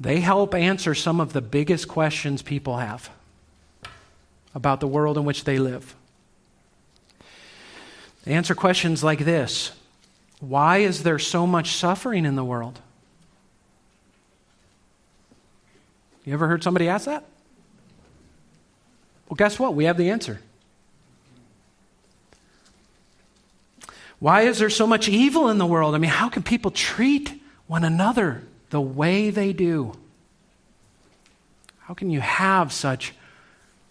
they 0.00 0.20
help 0.20 0.54
answer 0.54 0.94
some 0.94 1.20
of 1.20 1.34
the 1.34 1.42
biggest 1.42 1.86
questions 1.86 2.40
people 2.40 2.78
have 2.78 3.10
about 4.54 4.80
the 4.80 4.88
world 4.88 5.18
in 5.18 5.24
which 5.24 5.44
they 5.44 5.58
live. 5.58 5.94
Answer 8.26 8.54
questions 8.54 9.02
like 9.02 9.20
this 9.20 9.72
Why 10.40 10.78
is 10.78 11.02
there 11.02 11.18
so 11.18 11.46
much 11.46 11.74
suffering 11.74 12.24
in 12.24 12.36
the 12.36 12.44
world? 12.44 12.80
You 16.24 16.32
ever 16.34 16.46
heard 16.46 16.62
somebody 16.62 16.88
ask 16.88 17.06
that? 17.06 17.24
Well, 19.28 19.36
guess 19.36 19.58
what? 19.58 19.74
We 19.74 19.84
have 19.84 19.96
the 19.96 20.10
answer. 20.10 20.40
Why 24.20 24.42
is 24.42 24.60
there 24.60 24.70
so 24.70 24.86
much 24.86 25.08
evil 25.08 25.48
in 25.48 25.58
the 25.58 25.66
world? 25.66 25.96
I 25.96 25.98
mean, 25.98 26.10
how 26.10 26.28
can 26.28 26.44
people 26.44 26.70
treat 26.70 27.42
one 27.66 27.82
another 27.82 28.44
the 28.70 28.80
way 28.80 29.30
they 29.30 29.52
do? 29.52 29.94
How 31.80 31.94
can 31.94 32.08
you 32.08 32.20
have 32.20 32.72
such 32.72 33.14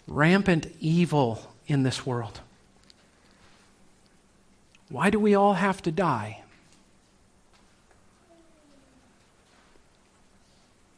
rampant 0.07 0.67
evil 0.79 1.51
in 1.67 1.83
this 1.83 2.05
world? 2.05 2.39
Why 4.91 5.09
do 5.09 5.19
we 5.19 5.35
all 5.35 5.53
have 5.53 5.81
to 5.83 5.91
die? 5.91 6.41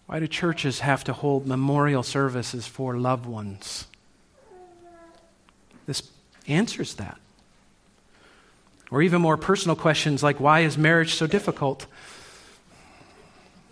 Why 0.08 0.20
do 0.20 0.28
churches 0.28 0.80
have 0.80 1.04
to 1.06 1.14
hold 1.14 1.48
memorial 1.48 2.02
services 2.02 2.66
for 2.66 2.98
loved 2.98 3.28
ones? 3.28 3.88
This 5.86 6.10
answers 6.48 6.96
that. 6.96 7.20
Or 8.90 9.02
even 9.02 9.22
more 9.22 9.38
personal 9.38 9.76
questions 9.76 10.24
like 10.24 10.40
why 10.40 10.62
is 10.62 10.78
marriage 10.78 11.14
so 11.14 11.28
difficult? 11.28 11.86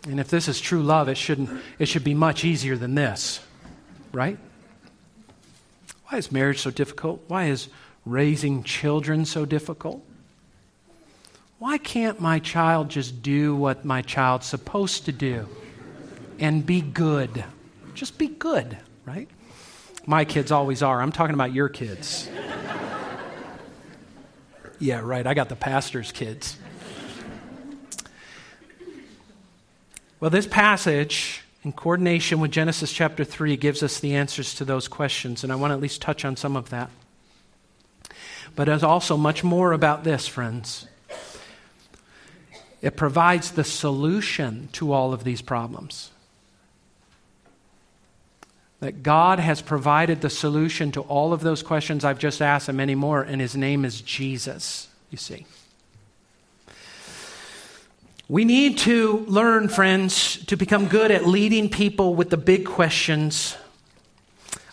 And 0.08 0.20
if 0.20 0.30
this 0.30 0.48
is 0.48 0.62
true 0.62 0.82
love, 0.82 1.10
it, 1.10 1.18
shouldn't, 1.18 1.50
it 1.80 1.88
should 1.88 2.04
be 2.04 2.14
much 2.14 2.46
easier 2.46 2.78
than 2.78 2.96
this, 2.96 3.40
right? 4.12 4.38
Why 6.08 6.18
is 6.18 6.32
marriage 6.32 6.60
so 6.60 6.72
difficult? 6.72 7.24
Why 7.28 7.46
is 7.46 7.70
raising 8.06 8.64
children 8.64 9.26
so 9.26 9.46
difficult? 9.46 10.04
Why 11.62 11.78
can't 11.78 12.20
my 12.20 12.40
child 12.40 12.90
just 12.90 13.22
do 13.22 13.56
what 13.56 13.86
my 13.86 14.02
child's 14.02 14.48
supposed 14.48 15.06
to 15.06 15.12
do 15.12 15.48
and 16.40 16.66
be 16.66 16.82
good? 16.82 17.46
Just 17.94 18.18
be 18.18 18.26
good, 18.26 18.80
right? 19.06 19.30
My 20.08 20.26
kids 20.26 20.52
always 20.52 20.82
are. 20.82 21.00
I'm 21.00 21.12
talking 21.12 21.36
about 21.36 21.54
your 21.54 21.70
kids. 21.70 22.28
yeah, 24.80 25.02
right. 25.02 25.28
I 25.28 25.36
got 25.36 25.50
the 25.50 25.56
pastor's 25.56 26.12
kids. 26.12 26.58
Well, 30.20 30.32
this 30.32 30.48
passage, 30.48 31.44
in 31.64 31.74
coordination 31.74 32.40
with 32.40 32.50
Genesis 32.50 32.92
chapter 32.92 33.24
3, 33.24 33.56
gives 33.56 33.84
us 33.84 34.00
the 34.00 34.16
answers 34.16 34.56
to 34.56 34.66
those 34.66 34.88
questions, 34.88 35.44
and 35.44 35.54
I 35.54 35.56
want 35.58 35.70
to 35.70 35.76
at 35.76 35.80
least 35.80 36.02
touch 36.02 36.26
on 36.26 36.36
some 36.36 36.58
of 36.58 36.72
that. 36.72 36.90
But 38.56 38.66
there's 38.66 38.82
also 38.82 39.16
much 39.16 39.44
more 39.44 39.74
about 39.74 40.04
this, 40.04 40.28
friends. 40.28 40.88
It 42.82 42.96
provides 42.96 43.52
the 43.52 43.64
solution 43.64 44.70
to 44.74 44.92
all 44.92 45.14
of 45.14 45.24
these 45.24 45.42
problems. 45.42 46.12
That 48.80 49.04
God 49.04 49.40
has 49.40 49.62
provided 49.62 50.22
the 50.22 50.30
solution 50.30 50.92
to 50.94 51.02
all 51.02 51.34
of 51.34 51.42
those 51.42 51.62
questions 51.62 52.04
I've 52.04 52.18
just 52.18 52.42
asked 52.42 52.68
and 52.68 52.78
many 52.78 52.96
more, 52.96 53.22
and 53.22 53.40
His 53.40 53.56
name 53.56 53.86
is 53.86 54.02
Jesus, 54.02 54.88
you 55.12 55.18
see. 55.18 55.46
We 58.28 58.46
need 58.46 58.78
to 58.80 59.26
learn, 59.28 59.68
friends, 59.68 60.44
to 60.46 60.56
become 60.56 60.88
good 60.88 61.12
at 61.12 61.28
leading 61.28 61.70
people 61.70 62.16
with 62.16 62.30
the 62.30 62.38
big 62.38 62.66
questions 62.66 63.58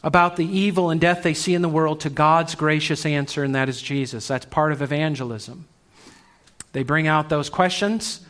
about 0.03 0.37
the 0.37 0.47
evil 0.47 0.91
and 0.91 1.01
death 1.01 1.23
they 1.25 1.35
see 1.35 1.55
in 1.55 1.61
the 1.61 1.69
world 1.69 2.01
to 2.01 2.09
God's 2.09 2.55
gracious 2.55 3.05
answer, 3.05 3.43
and 3.43 3.55
that 3.55 3.69
is 3.69 3.83
Jesus. 3.83 4.29
That's 4.29 4.47
part 4.47 4.73
of 4.73 4.81
evangelism. 4.81 5.67
They 6.73 6.83
bring 6.83 7.07
out 7.07 7.29
those 7.29 7.49
questions. 7.49 8.21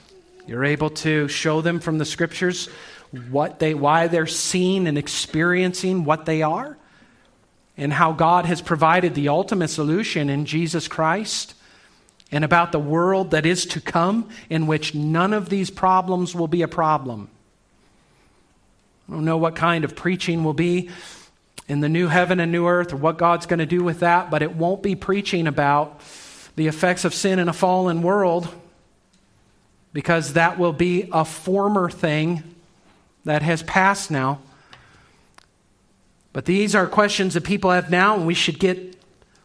You're 0.46 0.64
able 0.64 0.90
to 0.90 1.28
show 1.28 1.60
them 1.60 1.80
from 1.80 1.98
the 1.98 2.04
scriptures 2.04 2.68
what 3.30 3.58
they, 3.58 3.74
why 3.74 4.06
they're 4.06 4.26
seeing 4.26 4.86
and 4.86 4.98
experiencing 4.98 6.04
what 6.04 6.26
they 6.26 6.42
are, 6.42 6.76
and 7.76 7.92
how 7.92 8.12
God 8.12 8.44
has 8.44 8.60
provided 8.60 9.14
the 9.14 9.28
ultimate 9.28 9.68
solution 9.68 10.28
in 10.28 10.44
Jesus 10.44 10.88
Christ, 10.88 11.54
and 12.30 12.44
about 12.44 12.72
the 12.72 12.78
world 12.78 13.30
that 13.30 13.46
is 13.46 13.64
to 13.66 13.80
come 13.80 14.28
in 14.50 14.66
which 14.66 14.94
none 14.94 15.32
of 15.32 15.48
these 15.48 15.70
problems 15.70 16.34
will 16.34 16.48
be 16.48 16.62
a 16.62 16.68
problem. 16.68 17.30
I 19.08 19.12
don't 19.12 19.24
know 19.24 19.38
what 19.38 19.56
kind 19.56 19.84
of 19.84 19.96
preaching 19.96 20.44
will 20.44 20.52
be 20.52 20.90
in 21.66 21.80
the 21.80 21.88
new 21.88 22.08
heaven 22.08 22.40
and 22.40 22.52
new 22.52 22.66
earth 22.66 22.92
or 22.92 22.96
what 22.96 23.16
God's 23.16 23.46
going 23.46 23.58
to 23.58 23.66
do 23.66 23.82
with 23.82 24.00
that, 24.00 24.30
but 24.30 24.42
it 24.42 24.54
won't 24.54 24.82
be 24.82 24.94
preaching 24.94 25.46
about 25.46 26.02
the 26.58 26.66
effects 26.66 27.04
of 27.04 27.14
sin 27.14 27.38
in 27.38 27.48
a 27.48 27.52
fallen 27.52 28.02
world 28.02 28.52
because 29.92 30.32
that 30.32 30.58
will 30.58 30.72
be 30.72 31.08
a 31.12 31.24
former 31.24 31.88
thing 31.88 32.42
that 33.24 33.42
has 33.42 33.62
passed 33.62 34.10
now. 34.10 34.40
But 36.32 36.46
these 36.46 36.74
are 36.74 36.88
questions 36.88 37.34
that 37.34 37.44
people 37.44 37.70
have 37.70 37.92
now, 37.92 38.16
and 38.16 38.26
we 38.26 38.34
should 38.34 38.58
get 38.58 38.96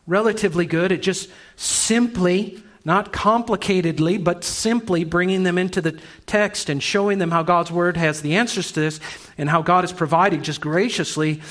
relatively 0.08 0.66
good 0.66 0.92
at 0.92 1.04
just 1.04 1.30
simply, 1.56 2.64
not 2.84 3.14
complicatedly, 3.14 4.22
but 4.22 4.44
simply 4.44 5.04
bringing 5.04 5.44
them 5.44 5.60
into 5.60 5.82
the 5.82 6.00
text 6.26 6.68
and 6.68 6.82
showing 6.82 7.20
them 7.20 7.30
how 7.30 7.44
God's 7.44 7.72
Word 7.72 7.96
has 7.96 8.24
the 8.24 8.36
answers 8.36 8.72
to 8.72 8.80
this 8.80 9.00
and 9.38 9.52
how 9.52 9.62
God 9.62 9.84
has 9.84 9.94
provided 9.94 10.42
just 10.42 10.62
graciously 10.62 11.42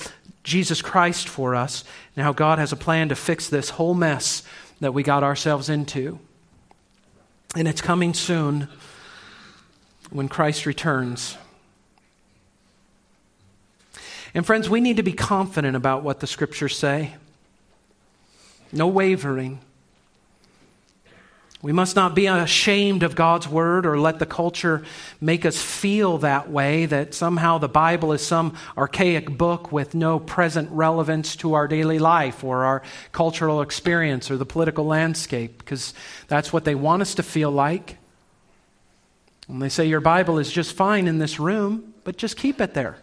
Jesus 0.43 0.83
Christ 0.83 1.29
for 1.29 1.55
us 1.55 1.85
and 2.17 2.25
how 2.25 2.33
God 2.33 2.59
has 2.59 2.73
a 2.73 2.77
plan 2.77 3.11
to 3.11 3.15
fix 3.15 3.49
this 3.49 3.71
whole 3.71 3.95
mess 3.95 4.43
that 4.83 4.93
we 4.93 5.05
got 5.05 5.23
ourselves 5.23 5.69
into. 5.69 6.19
And 7.55 7.69
it's 7.69 7.81
coming 7.81 8.15
soon 8.15 8.67
when 10.11 10.29
Christ 10.29 10.67
returns. 10.67 11.37
And 14.35 14.45
friends, 14.45 14.69
we 14.69 14.81
need 14.81 14.97
to 14.97 15.05
be 15.05 15.13
confident 15.13 15.77
about 15.77 16.03
what 16.03 16.19
the 16.19 16.27
scriptures 16.27 16.77
say. 16.77 17.15
No 18.73 18.89
wavering. 18.89 19.61
We 21.63 21.71
must 21.71 21.95
not 21.95 22.17
be 22.17 22.27
ashamed 22.27 23.05
of 23.05 23.15
God's 23.15 23.47
word 23.47 23.87
or 23.87 23.97
let 23.97 24.19
the 24.19 24.27
culture 24.27 24.83
make 25.21 25.47
us 25.47 25.63
feel 25.63 26.19
that 26.19 26.51
way, 26.51 26.87
that 26.87 27.15
somehow 27.15 27.59
the 27.59 27.69
Bible 27.69 28.13
is 28.13 28.27
some 28.27 28.57
archaic 28.77 29.39
book 29.39 29.71
with 29.71 29.95
no 29.95 30.19
present 30.19 30.69
relevance 30.73 31.37
to 31.37 31.55
our 31.55 31.69
daily 31.69 32.01
life 32.01 32.43
or 32.43 32.65
our 32.65 32.83
cultural 33.13 33.63
experience 33.63 34.29
or 34.29 34.37
the 34.37 34.45
political 34.45 34.85
landscape, 34.85 35.59
because 35.59 35.95
that's 36.27 36.53
what 36.53 36.65
they 36.65 36.75
want 36.75 37.01
us 37.01 37.15
to 37.15 37.23
feel 37.23 37.53
like. 37.53 37.97
And 39.47 39.63
they 39.63 39.69
say 39.69 39.87
your 39.87 40.01
Bible 40.01 40.41
is 40.41 40.51
just 40.51 40.75
fine 40.75 41.07
in 41.07 41.19
this 41.19 41.39
room, 41.39 41.95
but 42.03 42.17
just 42.17 42.37
keep 42.37 42.61
it 42.61 42.75
there, 42.75 42.97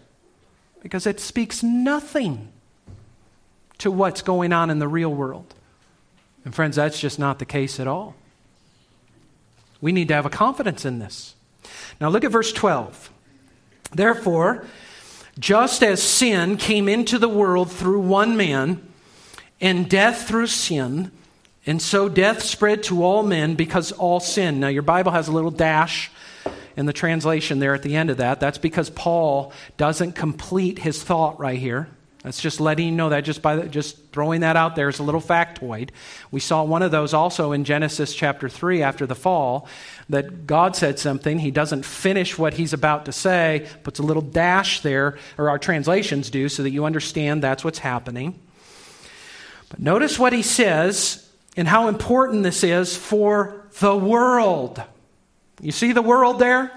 because 0.82 1.08
it 1.08 1.22
speaks 1.22 1.63
nothing 1.63 2.52
to 3.78 3.89
what's 3.89 4.22
going 4.22 4.52
on 4.52 4.69
in 4.69 4.80
the 4.80 4.88
real 4.89 5.13
world. 5.13 5.56
And 6.43 6.54
friends, 6.54 6.76
that's 6.76 7.00
just 7.00 7.19
not 7.19 7.39
the 7.39 7.45
case 7.45 7.80
at 7.80 7.88
all. 7.88 8.15
We 9.82 9.92
need 9.92 10.08
to 10.10 10.13
have 10.13 10.26
a 10.26 10.30
confidence 10.30 10.86
in 10.86 11.00
this. 11.00 11.36
Now 12.00 12.10
look 12.10 12.24
at 12.24 12.32
verse 12.32 12.52
12. 12.52 13.12
Therefore, 13.92 14.65
just 15.39 15.84
as 15.84 16.04
sin 16.04 16.58
came 16.58 16.89
into 16.89 17.18
the 17.18 17.30
world 17.30 17.72
through 17.72 18.02
one 18.02 18.36
man, 18.38 18.82
and 19.62 19.89
death 19.89 20.28
through 20.28 20.48
sin, 20.48 21.12
and 21.65 21.82
so 21.82 22.10
death 22.10 22.42
spread 22.44 22.84
to 22.84 23.04
all 23.04 23.24
men 23.24 23.56
because 23.56 23.92
all 23.92 24.20
sin. 24.20 24.60
Now, 24.60 24.70
your 24.70 24.82
Bible 24.82 25.12
has 25.12 25.28
a 25.28 25.32
little 25.32 25.52
dash 25.52 26.10
in 26.78 26.86
the 26.86 26.94
translation 26.94 27.60
there 27.60 27.76
at 27.76 27.84
the 27.84 27.96
end 27.96 28.10
of 28.10 28.18
that. 28.18 28.39
That's 28.39 28.58
because 28.58 28.89
Paul 28.89 29.52
doesn't 29.78 30.13
complete 30.13 30.80
his 30.80 31.04
thought 31.04 31.39
right 31.39 31.60
here. 31.60 31.89
That's 32.23 32.41
just 32.41 32.60
letting 32.60 32.86
you 32.86 32.91
know 32.91 33.10
that 33.10 33.21
just 33.21 33.41
by 33.41 33.55
the, 33.55 33.69
just 33.69 34.12
throwing 34.12 34.41
that 34.41 34.58
out 34.58 34.75
there 34.75 34.89
as 34.89 34.99
a 34.99 35.03
little 35.03 35.21
factoid. 35.21 35.91
We 36.32 36.41
saw 36.41 36.63
one 36.63 36.82
of 36.82 36.91
those 36.91 37.13
also 37.13 37.53
in 37.53 37.63
Genesis 37.63 38.13
chapter 38.13 38.49
3 38.49 38.84
after 38.84 39.05
the 39.05 39.15
fall 39.15 39.69
that 40.10 40.45
God 40.45 40.75
said 40.75 40.99
something, 40.99 41.39
he 41.39 41.49
doesn't 41.49 41.86
finish 41.86 42.38
what 42.38 42.55
he's 42.55 42.73
about 42.73 43.05
to 43.05 43.13
say, 43.13 43.67
puts 43.84 43.99
a 43.99 44.03
little 44.03 44.21
dash 44.21 44.82
there 44.82 45.17
or 45.38 45.49
our 45.49 45.58
translations 45.58 46.29
do 46.29 46.49
so 46.49 46.63
that 46.63 46.71
you 46.71 46.84
understand 46.84 47.41
that's 47.41 47.63
what's 47.63 47.79
happening. 47.79 48.38
But 49.69 49.79
notice 49.79 50.19
what 50.19 50.34
he 50.34 50.41
says 50.41 51.25
and 51.55 51.69
how 51.69 51.88
important 51.88 52.43
this 52.43 52.63
is 52.63 52.97
for 52.97 53.65
the 53.79 53.95
world. 53.95 54.84
You 55.62 55.71
see 55.71 55.93
the 55.93 56.01
world 56.01 56.39
there? 56.39 56.71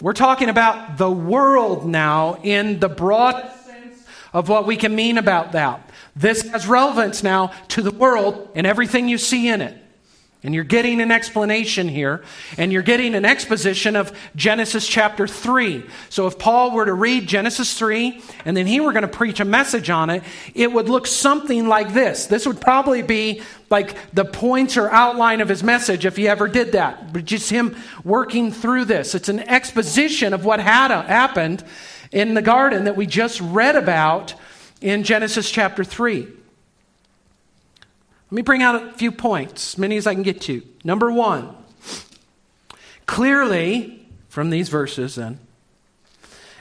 We're 0.00 0.12
talking 0.12 0.50
about 0.50 0.98
the 0.98 1.10
world 1.10 1.86
now 1.86 2.38
in 2.42 2.80
the 2.80 2.88
broad 2.88 3.50
sense 3.64 4.04
of 4.32 4.48
what 4.48 4.66
we 4.66 4.76
can 4.76 4.94
mean 4.94 5.16
about 5.16 5.52
that. 5.52 5.90
This 6.14 6.42
has 6.50 6.66
relevance 6.66 7.22
now 7.22 7.52
to 7.68 7.80
the 7.80 7.90
world 7.90 8.50
and 8.54 8.66
everything 8.66 9.08
you 9.08 9.16
see 9.16 9.48
in 9.48 9.62
it. 9.62 9.82
And 10.46 10.54
you're 10.54 10.62
getting 10.62 11.00
an 11.00 11.10
explanation 11.10 11.88
here, 11.88 12.22
and 12.56 12.72
you're 12.72 12.82
getting 12.82 13.16
an 13.16 13.24
exposition 13.24 13.96
of 13.96 14.16
Genesis 14.36 14.86
chapter 14.86 15.26
3. 15.26 15.84
So 16.08 16.28
if 16.28 16.38
Paul 16.38 16.70
were 16.70 16.84
to 16.84 16.94
read 16.94 17.26
Genesis 17.26 17.76
3, 17.76 18.22
and 18.44 18.56
then 18.56 18.64
he 18.64 18.78
were 18.78 18.92
going 18.92 19.02
to 19.02 19.08
preach 19.08 19.40
a 19.40 19.44
message 19.44 19.90
on 19.90 20.08
it, 20.08 20.22
it 20.54 20.70
would 20.70 20.88
look 20.88 21.08
something 21.08 21.66
like 21.66 21.94
this. 21.94 22.26
This 22.26 22.46
would 22.46 22.60
probably 22.60 23.02
be 23.02 23.42
like 23.70 23.96
the 24.12 24.24
points 24.24 24.76
or 24.76 24.88
outline 24.88 25.40
of 25.40 25.48
his 25.48 25.64
message 25.64 26.06
if 26.06 26.16
he 26.16 26.28
ever 26.28 26.46
did 26.46 26.70
that. 26.72 27.12
But 27.12 27.24
just 27.24 27.50
him 27.50 27.74
working 28.04 28.52
through 28.52 28.84
this. 28.84 29.16
It's 29.16 29.28
an 29.28 29.40
exposition 29.40 30.32
of 30.32 30.44
what 30.44 30.60
had 30.60 30.92
uh, 30.92 31.02
happened 31.02 31.64
in 32.12 32.34
the 32.34 32.42
garden 32.42 32.84
that 32.84 32.94
we 32.94 33.06
just 33.06 33.40
read 33.40 33.74
about 33.74 34.32
in 34.80 35.02
Genesis 35.02 35.50
chapter 35.50 35.82
3. 35.82 36.35
Let 38.30 38.34
me 38.36 38.42
bring 38.42 38.62
out 38.62 38.74
a 38.74 38.92
few 38.94 39.12
points, 39.12 39.74
as 39.74 39.78
many 39.78 39.96
as 39.96 40.06
I 40.06 40.14
can 40.14 40.24
get 40.24 40.40
to. 40.42 40.62
Number 40.82 41.12
one, 41.12 41.54
clearly 43.06 44.08
from 44.28 44.50
these 44.50 44.68
verses, 44.68 45.14
then, 45.14 45.38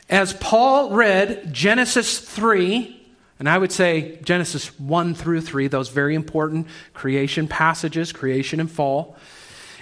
as 0.07 0.33
Paul 0.33 0.91
read 0.91 1.51
Genesis 1.51 2.19
3, 2.19 3.07
and 3.39 3.49
I 3.49 3.57
would 3.57 3.71
say 3.71 4.19
Genesis 4.23 4.79
1 4.79 5.15
through 5.15 5.41
3, 5.41 5.67
those 5.67 5.89
very 5.89 6.13
important 6.13 6.67
creation 6.93 7.47
passages, 7.47 8.13
creation 8.13 8.59
and 8.59 8.71
fall, 8.71 9.17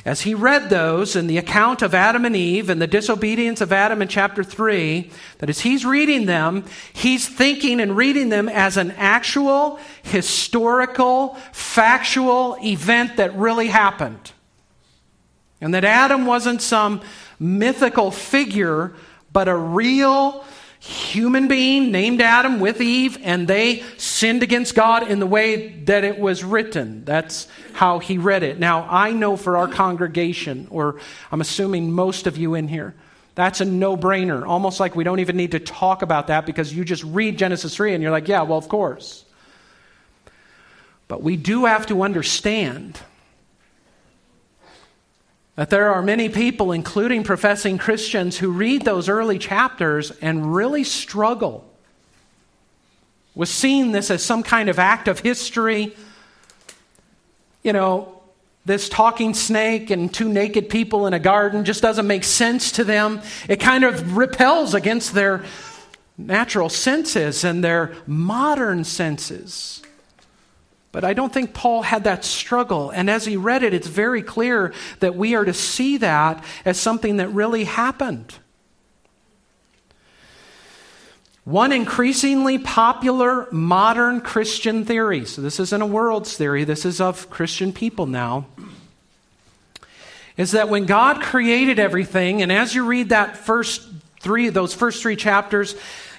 as 0.06 0.22
he 0.22 0.34
read 0.34 0.70
those 0.70 1.16
and 1.16 1.30
the 1.30 1.38
account 1.38 1.82
of 1.82 1.94
Adam 1.94 2.26
and 2.26 2.36
Eve 2.36 2.70
and 2.70 2.82
the 2.82 2.88
disobedience 2.88 3.62
of 3.62 3.72
Adam 3.72 4.02
in 4.02 4.10
chapter 4.10 4.44
3, 4.44 5.10
that 5.38 5.50
as 5.50 5.62
he's 5.62 5.86
reading 5.86 6.26
them, 6.26 6.66
he's 6.92 7.28
thinking 7.28 7.80
and 7.80 7.96
reading 7.96 8.28
them 8.28 8.50
as 8.50 8.76
an 8.76 8.92
actual, 8.92 9.80
historical, 10.02 11.36
factual 11.54 12.58
event 12.62 13.16
that 13.16 13.34
really 13.36 13.68
happened. 13.68 14.34
And 15.62 15.74
that 15.74 15.86
Adam 15.86 16.26
wasn't 16.26 16.62
some 16.62 17.00
mythical 17.40 18.12
figure, 18.12 18.94
but 19.32 19.48
a 19.48 19.56
real 19.56 20.44
human 20.84 21.48
being 21.48 21.92
named 21.92 22.22
Adam 22.22 22.60
with 22.60 22.82
Eve, 22.82 23.18
and 23.24 23.48
they 23.48 23.84
sinned 23.98 24.44
against 24.44 24.76
God 24.76 25.08
in 25.08 25.20
the 25.20 25.26
way 25.26 25.70
that 25.86 26.04
it 26.04 26.20
was 26.20 26.44
written. 26.44 27.06
That's 27.06 27.48
how 27.72 28.00
he 28.00 28.18
read 28.18 28.44
it. 28.44 28.60
Now, 28.60 28.86
I 28.90 29.14
know 29.14 29.38
for 29.38 29.56
our 29.56 29.70
congregation, 29.70 30.68
or 30.70 31.00
I'm 31.32 31.40
assuming 31.40 31.94
most 31.94 32.28
of 32.28 32.38
you 32.38 32.56
in 32.56 32.68
here, 32.68 32.94
that's 33.34 33.62
a 33.62 33.66
no 33.66 33.96
brainer. 33.96 34.46
Almost 34.46 34.82
like 34.82 34.94
we 34.94 35.06
don't 35.06 35.20
even 35.20 35.38
need 35.38 35.52
to 35.52 35.60
talk 35.60 36.02
about 36.02 36.28
that 36.28 36.46
because 36.46 36.74
you 36.74 36.84
just 36.84 37.04
read 37.06 37.38
Genesis 37.38 37.76
3 37.76 37.94
and 37.94 38.04
you're 38.04 38.12
like, 38.12 38.28
yeah, 38.28 38.42
well, 38.42 38.58
of 38.58 38.68
course. 38.68 39.24
But 41.08 41.24
we 41.24 41.38
do 41.38 41.66
have 41.66 41.86
to 41.88 42.04
understand 42.04 43.00
that 45.56 45.70
there 45.70 45.94
are 45.94 46.02
many 46.02 46.30
people, 46.30 46.72
including 46.72 47.24
professing 47.24 47.78
Christians, 47.78 48.38
who 48.38 48.52
read 48.52 48.84
those 48.84 49.08
early 49.08 49.38
chapters 49.38 50.12
and 50.22 50.56
really 50.56 50.84
struggle 50.84 51.70
with 53.36 53.50
seeing 53.50 53.92
this 53.92 54.10
as 54.12 54.24
some 54.24 54.44
kind 54.44 54.70
of 54.70 54.80
act 54.80 55.08
of 55.08 55.20
history. 55.20 55.96
You 57.64 57.74
know, 57.74 58.22
this 58.66 58.90
talking 58.90 59.34
snake 59.34 59.90
and 59.90 60.14
two 60.14 60.30
naked 60.30 60.70
people 60.70 61.06
in 61.06 61.14
a 61.14 61.20
garden 61.20 61.66
just 61.66 61.82
doesn't 61.82 62.08
make 62.08 62.24
sense 62.24 62.72
to 62.74 62.84
them. 62.84 63.22
It 63.48 63.60
kind 63.60 63.84
of 63.84 64.18
repels 64.18 64.74
against 64.74 65.14
their 65.14 65.44
natural 66.18 66.70
senses 66.70 67.44
and 67.44 67.64
their 67.64 67.94
modern 68.08 68.84
senses. 68.84 69.82
But 70.94 71.04
I 71.04 71.14
don't 71.14 71.34
think 71.34 71.56
Paul 71.56 71.82
had 71.82 72.04
that 72.04 72.24
struggle. 72.24 72.92
And 72.92 73.10
as 73.10 73.26
he 73.26 73.36
read 73.36 73.64
it, 73.64 73.74
it's 73.74 73.88
very 73.88 74.22
clear 74.22 74.74
that 75.00 75.16
we 75.16 75.34
are 75.34 75.44
to 75.44 75.54
see 75.54 75.98
that 75.98 76.46
as 76.64 76.80
something 76.80 77.18
that 77.18 77.30
really 77.30 77.64
happened. 77.64 78.36
One 81.46 81.72
increasingly 81.72 82.60
popular 82.60 83.48
modern 83.52 84.22
Christian 84.22 84.86
theory, 84.86 85.26
so 85.26 85.42
this 85.42 85.60
isn't 85.60 85.82
a 85.82 85.86
world's 85.86 86.38
theory, 86.38 86.64
this 86.64 86.86
is 86.86 87.02
of 87.02 87.28
Christian 87.30 87.74
people 87.74 88.06
now, 88.06 88.46
is 90.38 90.52
that 90.52 90.70
when 90.70 90.86
God 90.86 91.22
created 91.22 91.80
everything, 91.80 92.44
and 92.44 92.52
as 92.52 92.76
you 92.76 92.86
read 92.86 93.10
that 93.10 93.36
first 93.36 93.82
three, 94.22 94.50
those 94.50 94.76
first 94.76 95.02
three 95.02 95.16
chapters, 95.16 95.76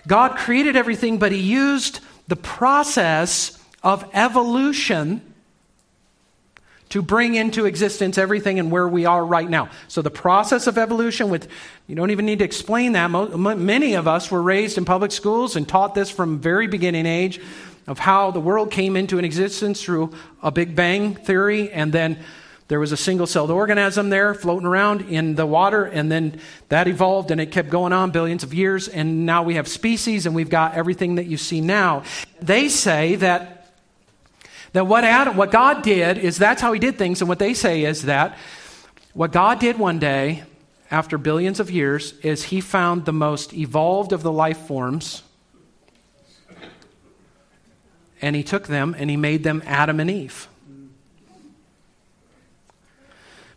God 0.06 0.36
created 0.36 0.74
everything, 0.74 1.18
but 1.18 1.30
He 1.30 1.38
used 1.38 2.00
the 2.26 2.36
process 2.36 3.53
of 3.84 4.08
evolution 4.14 5.20
to 6.88 7.02
bring 7.02 7.34
into 7.34 7.66
existence 7.66 8.18
everything 8.18 8.58
and 8.58 8.70
where 8.70 8.88
we 8.88 9.04
are 9.04 9.24
right 9.24 9.48
now. 9.48 9.68
So 9.88 10.00
the 10.00 10.10
process 10.10 10.66
of 10.66 10.78
evolution 10.78 11.28
with 11.28 11.48
you 11.86 11.94
don't 11.94 12.10
even 12.10 12.24
need 12.24 12.38
to 12.38 12.44
explain 12.44 12.92
that. 12.92 13.08
Many 13.08 13.94
of 13.94 14.08
us 14.08 14.30
were 14.30 14.42
raised 14.42 14.78
in 14.78 14.84
public 14.84 15.12
schools 15.12 15.56
and 15.56 15.68
taught 15.68 15.94
this 15.94 16.10
from 16.10 16.38
very 16.38 16.66
beginning 16.66 17.04
age 17.04 17.40
of 17.86 17.98
how 17.98 18.30
the 18.30 18.40
world 18.40 18.70
came 18.70 18.96
into 18.96 19.18
an 19.18 19.24
existence 19.24 19.82
through 19.82 20.14
a 20.42 20.50
big 20.50 20.74
bang 20.74 21.14
theory 21.14 21.70
and 21.70 21.92
then 21.92 22.18
there 22.68 22.80
was 22.80 22.92
a 22.92 22.96
single 22.96 23.26
celled 23.26 23.50
organism 23.50 24.08
there 24.08 24.32
floating 24.32 24.66
around 24.66 25.02
in 25.02 25.34
the 25.34 25.44
water, 25.44 25.84
and 25.84 26.10
then 26.10 26.40
that 26.70 26.88
evolved 26.88 27.30
and 27.30 27.38
it 27.38 27.52
kept 27.52 27.68
going 27.68 27.92
on 27.92 28.10
billions 28.10 28.42
of 28.42 28.54
years, 28.54 28.88
and 28.88 29.26
now 29.26 29.42
we 29.42 29.56
have 29.56 29.68
species 29.68 30.24
and 30.24 30.34
we've 30.34 30.48
got 30.48 30.74
everything 30.74 31.16
that 31.16 31.26
you 31.26 31.36
see 31.36 31.60
now. 31.60 32.04
They 32.40 32.70
say 32.70 33.16
that 33.16 33.53
that 34.74 34.88
what, 34.88 35.04
Adam, 35.04 35.36
what 35.36 35.52
God 35.52 35.82
did 35.82 36.18
is 36.18 36.36
that's 36.36 36.60
how 36.60 36.72
he 36.72 36.80
did 36.80 36.98
things, 36.98 37.22
and 37.22 37.28
what 37.28 37.38
they 37.38 37.54
say 37.54 37.84
is 37.84 38.02
that 38.02 38.36
what 39.12 39.30
God 39.30 39.60
did 39.60 39.78
one 39.78 40.00
day, 40.00 40.42
after 40.90 41.16
billions 41.16 41.60
of 41.60 41.70
years, 41.70 42.12
is 42.22 42.42
he 42.44 42.60
found 42.60 43.04
the 43.04 43.12
most 43.12 43.54
evolved 43.54 44.12
of 44.12 44.24
the 44.24 44.32
life 44.32 44.58
forms, 44.58 45.22
and 48.20 48.34
he 48.34 48.42
took 48.42 48.66
them 48.66 48.96
and 48.98 49.08
he 49.08 49.16
made 49.16 49.44
them 49.44 49.62
Adam 49.64 50.00
and 50.00 50.10
Eve. 50.10 50.48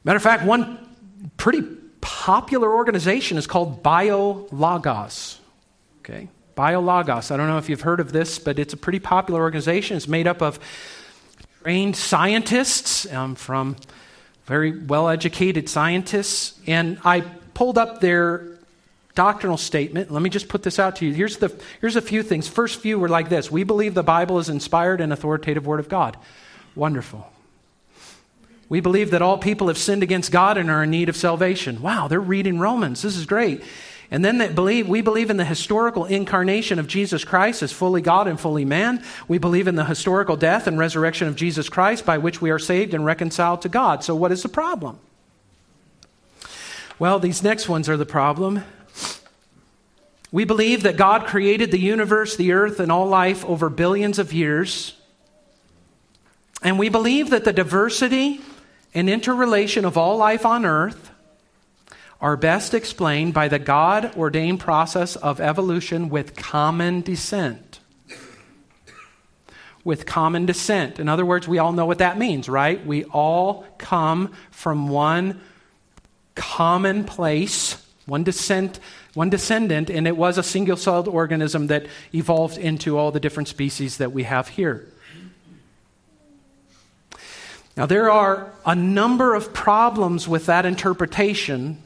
Matter 0.03 0.17
of 0.17 0.23
fact, 0.23 0.43
one 0.45 0.77
pretty 1.37 1.63
popular 1.99 2.71
organization 2.71 3.39
is 3.39 3.47
called 3.47 3.81
BioLogos. 3.81 5.39
Okay? 5.99 6.27
BioLogos. 6.55 7.31
I 7.31 7.37
don't 7.37 7.47
know 7.47 7.57
if 7.57 7.69
you've 7.69 7.81
heard 7.81 7.99
of 7.99 8.11
this, 8.11 8.37
but 8.37 8.59
it's 8.59 8.73
a 8.73 8.77
pretty 8.77 8.99
popular 8.99 9.41
organization. 9.41 9.97
It's 9.97 10.07
made 10.07 10.27
up 10.27 10.41
of 10.41 10.59
trained 11.67 11.97
scientists 11.97 13.11
um, 13.11 13.35
from 13.35 13.75
very 14.45 14.71
well 14.71 15.09
educated 15.09 15.67
scientists. 15.67 16.57
And 16.65 16.97
I 17.03 17.19
pulled 17.55 17.77
up 17.77 17.99
their 17.99 18.47
doctrinal 19.15 19.57
statement. 19.57 20.09
Let 20.09 20.21
me 20.21 20.29
just 20.29 20.47
put 20.47 20.63
this 20.63 20.79
out 20.79 20.95
to 20.95 21.05
you. 21.05 21.11
Here's, 21.11 21.35
the, 21.39 21.53
here's 21.81 21.97
a 21.97 22.01
few 22.01 22.23
things. 22.23 22.47
First 22.47 22.79
few 22.79 22.97
were 22.97 23.09
like 23.09 23.27
this 23.27 23.51
We 23.51 23.65
believe 23.65 23.95
the 23.95 24.01
Bible 24.01 24.39
is 24.39 24.47
inspired 24.47 25.01
and 25.01 25.11
authoritative 25.11 25.67
Word 25.67 25.81
of 25.81 25.89
God. 25.89 26.15
Wonderful. 26.73 27.29
We 28.69 28.79
believe 28.79 29.11
that 29.11 29.21
all 29.21 29.37
people 29.37 29.67
have 29.67 29.77
sinned 29.77 30.03
against 30.03 30.31
God 30.31 30.57
and 30.57 30.71
are 30.71 30.83
in 30.85 30.89
need 30.89 31.09
of 31.09 31.17
salvation. 31.17 31.81
Wow, 31.81 32.07
they're 32.07 32.21
reading 32.21 32.59
Romans. 32.59 33.01
This 33.01 33.17
is 33.17 33.25
great. 33.25 33.61
And 34.09 34.23
then 34.23 34.55
believe, 34.55 34.87
we 34.87 35.01
believe 35.01 35.29
in 35.29 35.37
the 35.37 35.45
historical 35.45 36.05
incarnation 36.05 36.79
of 36.79 36.87
Jesus 36.87 37.25
Christ 37.25 37.61
as 37.61 37.73
fully 37.73 38.01
God 38.01 38.27
and 38.27 38.39
fully 38.39 38.63
man. 38.63 39.03
We 39.27 39.37
believe 39.37 39.67
in 39.67 39.75
the 39.75 39.83
historical 39.83 40.37
death 40.37 40.65
and 40.65 40.79
resurrection 40.79 41.27
of 41.27 41.35
Jesus 41.35 41.67
Christ 41.67 42.05
by 42.05 42.17
which 42.17 42.41
we 42.41 42.49
are 42.49 42.59
saved 42.59 42.93
and 42.93 43.03
reconciled 43.05 43.61
to 43.63 43.69
God. 43.69 44.03
So, 44.05 44.15
what 44.15 44.31
is 44.31 44.43
the 44.43 44.49
problem? 44.49 44.99
Well, 46.99 47.19
these 47.19 47.43
next 47.43 47.67
ones 47.67 47.89
are 47.89 47.97
the 47.97 48.05
problem. 48.05 48.63
We 50.31 50.45
believe 50.45 50.83
that 50.83 50.97
God 50.97 51.25
created 51.25 51.71
the 51.71 51.79
universe, 51.79 52.35
the 52.35 52.53
earth, 52.53 52.79
and 52.79 52.91
all 52.91 53.07
life 53.07 53.45
over 53.45 53.69
billions 53.69 54.19
of 54.19 54.33
years. 54.33 54.93
And 56.61 56.79
we 56.79 56.89
believe 56.89 57.29
that 57.29 57.43
the 57.43 57.53
diversity 57.53 58.41
and 58.93 59.09
interrelation 59.09 59.85
of 59.85 59.97
all 59.97 60.17
life 60.17 60.45
on 60.45 60.65
earth 60.65 61.11
are 62.19 62.35
best 62.35 62.73
explained 62.73 63.33
by 63.33 63.47
the 63.47 63.59
God 63.59 64.15
ordained 64.17 64.59
process 64.59 65.15
of 65.15 65.39
evolution 65.39 66.09
with 66.09 66.35
common 66.35 67.01
descent. 67.01 67.79
With 69.83 70.05
common 70.05 70.45
descent. 70.45 70.99
In 70.99 71.07
other 71.07 71.25
words, 71.25 71.47
we 71.47 71.59
all 71.59 71.71
know 71.71 71.85
what 71.85 71.99
that 71.99 72.17
means, 72.17 72.49
right? 72.49 72.83
We 72.85 73.05
all 73.05 73.65
come 73.77 74.33
from 74.51 74.89
one 74.89 75.39
common 76.35 77.03
place, 77.03 77.85
one 78.05 78.23
descent, 78.23 78.79
one 79.13 79.29
descendant, 79.29 79.89
and 79.89 80.07
it 80.07 80.17
was 80.17 80.37
a 80.37 80.43
single 80.43 80.77
celled 80.77 81.07
organism 81.07 81.67
that 81.67 81.85
evolved 82.13 82.57
into 82.57 82.97
all 82.97 83.11
the 83.11 83.19
different 83.19 83.47
species 83.47 83.97
that 83.97 84.11
we 84.11 84.23
have 84.23 84.49
here. 84.49 84.87
Now, 87.77 87.85
there 87.85 88.09
are 88.09 88.51
a 88.65 88.75
number 88.75 89.35
of 89.35 89.53
problems 89.53 90.27
with 90.27 90.47
that 90.47 90.65
interpretation 90.65 91.77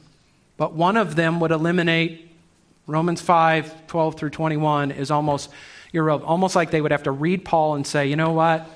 but 0.62 0.74
one 0.74 0.96
of 0.96 1.16
them 1.16 1.40
would 1.40 1.50
eliminate 1.50 2.30
Romans 2.86 3.20
5 3.20 3.88
12 3.88 4.14
through 4.16 4.30
21 4.30 4.92
is 4.92 5.10
almost 5.10 5.50
almost 5.92 6.54
like 6.54 6.70
they 6.70 6.80
would 6.80 6.92
have 6.92 7.02
to 7.02 7.10
read 7.10 7.44
Paul 7.44 7.74
and 7.74 7.84
say, 7.84 8.06
you 8.06 8.14
know 8.14 8.30
what? 8.30 8.70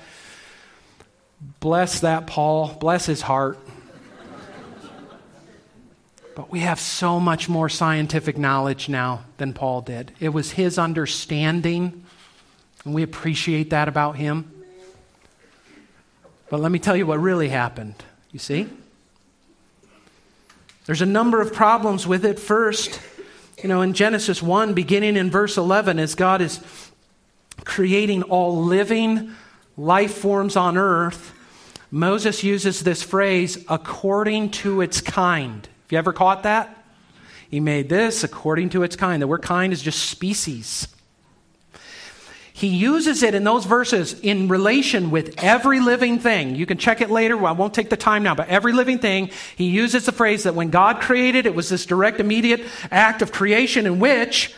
Bless 1.61 2.01
that 2.01 2.27
Paul, 2.27 2.75
bless 2.81 3.05
his 3.05 3.21
heart. 3.21 3.57
but 6.35 6.51
we 6.51 6.59
have 6.59 6.77
so 6.77 7.21
much 7.21 7.47
more 7.47 7.69
scientific 7.69 8.37
knowledge 8.37 8.89
now 8.89 9.23
than 9.37 9.53
Paul 9.53 9.79
did. 9.79 10.11
It 10.19 10.33
was 10.33 10.51
his 10.51 10.77
understanding, 10.77 12.03
and 12.83 12.93
we 12.93 13.01
appreciate 13.01 13.69
that 13.69 13.87
about 13.87 14.17
him. 14.17 14.51
But 16.49 16.59
let 16.59 16.69
me 16.69 16.79
tell 16.79 16.97
you 16.97 17.05
what 17.07 17.21
really 17.21 17.47
happened. 17.47 17.95
You 18.33 18.39
see? 18.39 18.67
There's 20.87 21.01
a 21.01 21.05
number 21.05 21.41
of 21.41 21.53
problems 21.53 22.07
with 22.07 22.23
it. 22.23 22.39
First, 22.39 23.01
you 23.61 23.67
know, 23.67 23.81
in 23.81 23.93
Genesis 23.93 24.41
1, 24.41 24.73
beginning 24.73 25.17
in 25.17 25.29
verse 25.29 25.57
11, 25.57 25.99
as 25.99 26.15
God 26.15 26.41
is 26.41 26.61
creating 27.65 28.23
all 28.23 28.63
living 28.63 29.35
life 29.75 30.13
forms 30.13 30.55
on 30.55 30.77
earth, 30.77 31.33
Moses 31.91 32.41
uses 32.41 32.83
this 32.83 33.03
phrase, 33.03 33.65
according 33.67 34.51
to 34.51 34.79
its 34.79 35.01
kind. 35.01 35.65
Have 35.65 35.91
you 35.91 35.97
ever 35.97 36.13
caught 36.13 36.43
that? 36.43 36.85
He 37.49 37.59
made 37.59 37.89
this 37.89 38.23
according 38.23 38.69
to 38.69 38.83
its 38.83 38.95
kind. 38.95 39.21
The 39.21 39.27
word 39.27 39.41
kind 39.41 39.73
is 39.73 39.81
just 39.81 40.09
species. 40.09 40.87
He 42.57 42.69
uses 42.69 43.21
it 43.21 43.35
in 43.35 43.43
those 43.43 43.65
verses 43.65 44.19
in 44.21 44.47
relation 44.47 45.11
with 45.11 45.35
every 45.37 45.79
living 45.79 46.17
thing. 46.17 46.55
You 46.55 46.65
can 46.65 46.79
check 46.79 47.01
it 47.01 47.11
later. 47.11 47.45
I 47.45 47.51
won't 47.51 47.75
take 47.75 47.91
the 47.91 47.95
time 47.95 48.23
now, 48.23 48.33
but 48.33 48.47
every 48.47 48.73
living 48.73 48.97
thing, 48.97 49.29
he 49.55 49.65
uses 49.65 50.07
the 50.07 50.11
phrase 50.11 50.41
that 50.41 50.55
when 50.55 50.71
God 50.71 50.99
created, 50.99 51.45
it 51.45 51.53
was 51.53 51.69
this 51.69 51.85
direct, 51.85 52.19
immediate 52.19 52.65
act 52.89 53.21
of 53.21 53.31
creation 53.31 53.85
in 53.85 53.99
which 53.99 54.55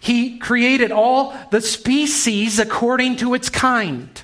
he 0.00 0.36
created 0.36 0.92
all 0.92 1.34
the 1.50 1.62
species 1.62 2.58
according 2.58 3.16
to 3.16 3.32
its 3.32 3.48
kind. 3.48 4.22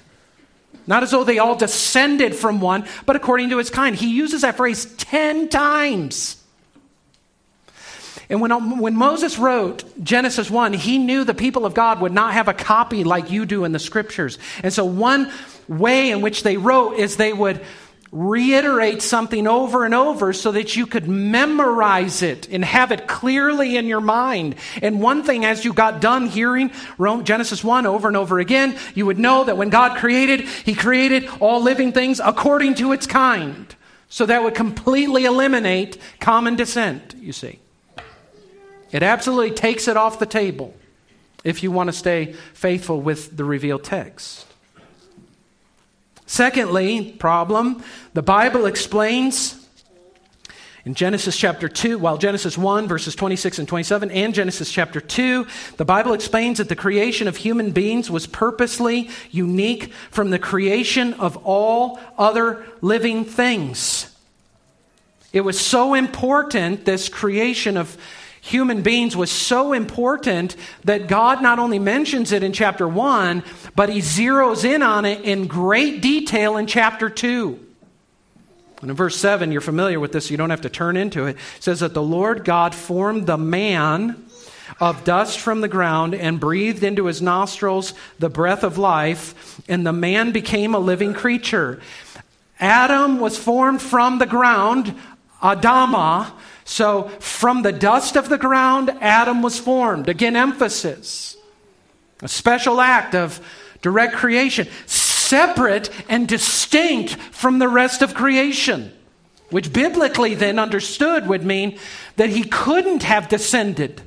Not 0.87 1.03
as 1.03 1.11
though 1.11 1.25
they 1.25 1.39
all 1.39 1.57
descended 1.57 2.37
from 2.37 2.61
one, 2.61 2.87
but 3.07 3.17
according 3.17 3.49
to 3.49 3.59
its 3.61 3.71
kind. 3.71 3.97
He 3.97 4.15
uses 4.15 4.43
that 4.43 4.59
phrase 4.59 4.95
10 4.99 5.49
times. 5.49 6.37
And 8.29 8.41
when, 8.41 8.79
when 8.81 8.97
Moses 8.97 9.39
wrote 9.39 9.85
Genesis 10.03 10.51
1, 10.51 10.73
he 10.73 10.99
knew 10.99 11.25
the 11.25 11.35
people 11.35 11.65
of 11.65 11.75
God 11.75 12.01
would 12.01 12.13
not 12.13 12.33
have 12.33 12.49
a 12.49 12.55
copy 12.55 13.05
like 13.05 13.31
you 13.31 13.47
do 13.47 13.65
in 13.65 13.73
the 13.73 13.79
scriptures. 13.79 14.39
And 14.63 14.73
so, 14.73 14.85
one 14.85 15.31
way 15.69 16.11
in 16.11 16.21
which 16.21 16.43
they 16.43 16.57
wrote 16.57 16.95
is 16.95 17.17
they 17.17 17.33
would 17.33 17.65
reiterate 18.13 19.03
something 19.03 19.47
over 19.47 19.85
and 19.85 19.95
over 19.95 20.33
so 20.33 20.53
that 20.53 20.77
you 20.77 20.87
could 20.87 21.09
memorize 21.09 22.23
it 22.23 22.49
and 22.49 22.65
have 22.65 22.93
it 22.93 23.07
clearly 23.07 23.77
in 23.77 23.87
your 23.87 24.01
mind. 24.01 24.55
And 24.81 25.01
one 25.01 25.23
thing, 25.23 25.45
as 25.45 25.65
you 25.65 25.73
got 25.73 26.01
done 26.01 26.27
hearing 26.27 26.71
Genesis 27.25 27.63
1 27.63 27.87
over 27.87 28.09
and 28.09 28.17
over 28.17 28.39
again, 28.39 28.79
you 28.95 29.07
would 29.07 29.19
know 29.19 29.45
that 29.45 29.57
when 29.57 29.71
God 29.71 29.99
created, 29.99 30.43
He 30.43 30.75
created 30.75 31.29
all 31.41 31.63
living 31.63 31.93
things 31.93 32.21
according 32.23 32.77
to 32.77 32.93
its 32.93 33.07
kind. 33.07 33.75
So 34.09 34.25
that 34.27 34.43
would 34.43 34.55
completely 34.55 35.25
eliminate 35.25 35.99
common 36.21 36.57
descent, 36.57 37.15
you 37.19 37.33
see. 37.33 37.59
It 38.93 39.03
absolutely 39.03 39.53
takes 39.53 39.89
it 39.89 39.97
off 39.97 40.19
the 40.19 40.27
table 40.27 40.75
if 41.45 41.63
you 41.63 41.71
want 41.71 41.89
to 41.89 41.93
stay 41.93 42.35
faithful 42.55 43.01
with 43.01 43.37
the 43.37 43.45
revealed 43.45 43.85
text. 43.85 44.47
Secondly, 46.27 47.13
problem, 47.19 47.83
the 48.15 48.23
Bible 48.23 48.67
explains 48.67 49.67
in 50.87 50.95
Genesis 50.95 51.37
chapter 51.37 51.69
2, 51.69 51.99
well, 51.99 52.17
Genesis 52.17 52.57
1, 52.57 52.87
verses 52.87 53.17
26 53.17 53.59
and 53.59 53.67
27, 53.67 54.09
and 54.13 54.33
Genesis 54.33 54.71
chapter 54.71 55.01
2, 55.01 55.45
the 55.79 55.85
Bible 55.85 56.13
explains 56.13 56.59
that 56.59 56.69
the 56.69 56.77
creation 56.77 57.27
of 57.27 57.37
human 57.37 57.73
beings 57.73 58.09
was 58.09 58.29
purposely 58.29 59.11
unique 59.33 59.93
from 60.13 60.31
the 60.31 60.39
creation 60.39 61.15
of 61.15 61.37
all 61.39 61.99
other 62.17 62.65
living 62.83 63.25
things. 63.25 64.17
It 65.33 65.41
was 65.41 65.61
so 65.61 65.95
important, 65.95 66.85
this 66.85 67.09
creation 67.09 67.77
of 67.77 67.97
human 68.47 68.83
beings 68.83 69.17
was 69.17 69.31
so 69.31 69.73
important 69.73 70.55
that 70.85 71.09
God 71.09 71.43
not 71.43 71.59
only 71.59 71.79
mentions 71.79 72.31
it 72.33 72.43
in 72.43 72.53
chapter 72.53 72.87
1, 72.87 73.43
but 73.75 73.89
he 73.89 73.99
zeroes 73.99 74.65
in 74.65 74.83
on 74.83 75.05
it 75.05 75.23
in 75.23 75.47
great 75.47 76.01
detail 76.01 76.57
in 76.57 76.67
chapter 76.67 77.11
2. 77.11 77.59
And 78.83 78.91
in 78.91 78.97
verse 78.97 79.17
7, 79.17 79.51
you're 79.53 79.61
familiar 79.61 79.99
with 79.99 80.13
this, 80.13 80.31
you 80.31 80.37
don't 80.37 80.51
have 80.51 80.61
to 80.61 80.69
turn 80.69 80.97
into 80.97 81.27
it. 81.27 81.37
It 81.57 81.63
says 81.63 81.81
that 81.81 81.95
the 81.95 82.03
Lord 82.03 82.45
God 82.45 82.75
formed 82.75 83.27
the 83.27 83.39
man 83.39 84.25
of 84.79 85.05
dust 85.05 85.41
from 85.41 85.61
the 85.61 85.69
ground 85.69 86.15
and 86.15 86.39
breathed 86.39 86.85
into 86.85 87.07
his 87.07 87.23
nostrils 87.23 87.95
the 88.19 88.29
breath 88.29 88.63
of 88.63 88.79
life, 88.79 89.61
and 89.69 89.87
the 89.87 89.93
man 89.93 90.31
became 90.31 90.75
a 90.75 90.79
living 90.79 91.15
creature. 91.15 91.81
Adam 92.61 93.19
was 93.19 93.37
formed 93.37 93.83
from 93.83 94.19
the 94.19 94.27
ground, 94.27 94.95
Adama, 95.43 96.31
so, 96.69 97.05
from 97.21 97.63
the 97.63 97.73
dust 97.73 98.17
of 98.17 98.29
the 98.29 98.37
ground, 98.37 98.91
Adam 99.01 99.41
was 99.41 99.57
formed. 99.57 100.09
Again, 100.09 100.35
emphasis. 100.35 101.37
A 102.23 102.29
special 102.29 102.81
act 102.81 103.15
of 103.15 103.41
direct 103.83 104.17
creation, 104.17 104.67
separate 104.85 105.91
and 106.09 106.27
distinct 106.27 107.15
from 107.15 107.61
the 107.61 107.69
rest 107.69 108.03
of 108.03 108.15
creation, 108.15 108.93
which 109.51 109.73
biblically 109.73 110.35
then 110.35 110.59
understood 110.59 111.29
would 111.29 111.45
mean 111.45 111.79
that 112.17 112.31
he 112.31 112.43
couldn't 112.43 113.05
have 113.05 113.29
descended. 113.29 114.03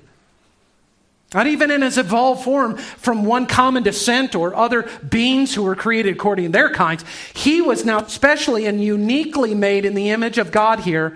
Not 1.34 1.48
even 1.48 1.72
in 1.72 1.82
his 1.82 1.98
evolved 1.98 2.44
form 2.44 2.76
from 2.76 3.24
one 3.24 3.46
common 3.46 3.84
descent 3.84 4.36
or 4.36 4.54
other 4.54 4.90
beings 5.08 5.56
who 5.56 5.64
were 5.64 5.76
created 5.76 6.14
according 6.14 6.48
to 6.48 6.52
their 6.52 6.72
kinds. 6.72 7.06
He 7.34 7.62
was 7.62 7.86
now 7.86 8.06
specially 8.08 8.66
and 8.66 8.84
uniquely 8.84 9.56
made 9.56 9.86
in 9.86 9.94
the 9.94 10.10
image 10.10 10.38
of 10.38 10.52
God 10.52 10.82
here 10.82 11.16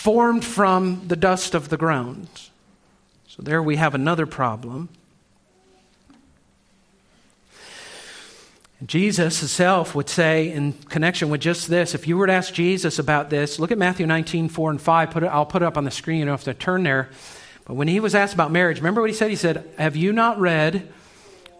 formed 0.00 0.42
from 0.42 1.02
the 1.08 1.14
dust 1.14 1.54
of 1.54 1.68
the 1.68 1.76
ground. 1.76 2.26
So 3.28 3.42
there 3.42 3.62
we 3.62 3.76
have 3.76 3.94
another 3.94 4.24
problem. 4.24 4.88
Jesus 8.86 9.40
himself 9.40 9.94
would 9.94 10.08
say, 10.08 10.50
in 10.50 10.72
connection 10.72 11.28
with 11.28 11.42
just 11.42 11.68
this, 11.68 11.94
if 11.94 12.08
you 12.08 12.16
were 12.16 12.26
to 12.26 12.32
ask 12.32 12.54
Jesus 12.54 12.98
about 12.98 13.28
this, 13.28 13.58
look 13.58 13.70
at 13.70 13.76
Matthew 13.76 14.06
19, 14.06 14.48
4 14.48 14.70
and 14.70 14.80
5. 14.80 15.10
Put 15.10 15.22
it, 15.22 15.26
I'll 15.26 15.44
put 15.44 15.60
it 15.60 15.66
up 15.66 15.76
on 15.76 15.84
the 15.84 15.90
screen. 15.90 16.20
You 16.20 16.24
don't 16.24 16.32
have 16.32 16.44
to 16.44 16.54
turn 16.54 16.82
there. 16.82 17.10
But 17.66 17.74
when 17.74 17.86
he 17.86 18.00
was 18.00 18.14
asked 18.14 18.32
about 18.32 18.50
marriage, 18.50 18.78
remember 18.78 19.02
what 19.02 19.10
he 19.10 19.16
said? 19.16 19.28
He 19.28 19.36
said, 19.36 19.70
Have 19.76 19.96
you 19.96 20.14
not 20.14 20.40
read 20.40 20.90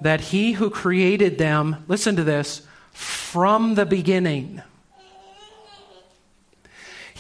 that 0.01 0.23
he 0.23 0.53
who 0.53 0.71
created 0.71 1.37
them, 1.37 1.85
listen 1.89 2.17
to 2.17 2.25
this, 2.25 2.63
from 2.95 3.75
the 3.75 3.85
beginning, 3.85 4.63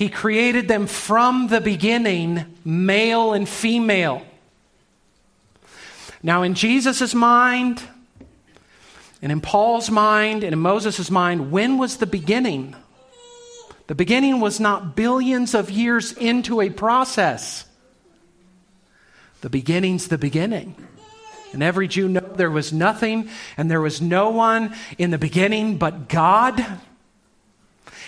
he 0.00 0.08
created 0.08 0.66
them 0.66 0.86
from 0.86 1.48
the 1.48 1.60
beginning, 1.60 2.56
male 2.64 3.34
and 3.34 3.46
female. 3.46 4.22
Now, 6.22 6.40
in 6.40 6.54
Jesus' 6.54 7.14
mind, 7.14 7.82
and 9.20 9.30
in 9.30 9.42
Paul's 9.42 9.90
mind, 9.90 10.42
and 10.42 10.54
in 10.54 10.58
Moses' 10.58 11.10
mind, 11.10 11.50
when 11.50 11.76
was 11.76 11.98
the 11.98 12.06
beginning? 12.06 12.74
The 13.88 13.94
beginning 13.94 14.40
was 14.40 14.58
not 14.58 14.96
billions 14.96 15.54
of 15.54 15.68
years 15.70 16.12
into 16.12 16.62
a 16.62 16.70
process. 16.70 17.66
The 19.42 19.50
beginning's 19.50 20.08
the 20.08 20.16
beginning. 20.16 20.76
And 21.52 21.62
every 21.62 21.88
Jew 21.88 22.08
know 22.08 22.20
there 22.20 22.50
was 22.50 22.72
nothing 22.72 23.28
and 23.58 23.70
there 23.70 23.82
was 23.82 24.00
no 24.00 24.30
one 24.30 24.74
in 24.96 25.10
the 25.10 25.18
beginning 25.18 25.76
but 25.76 26.08
God. 26.08 26.64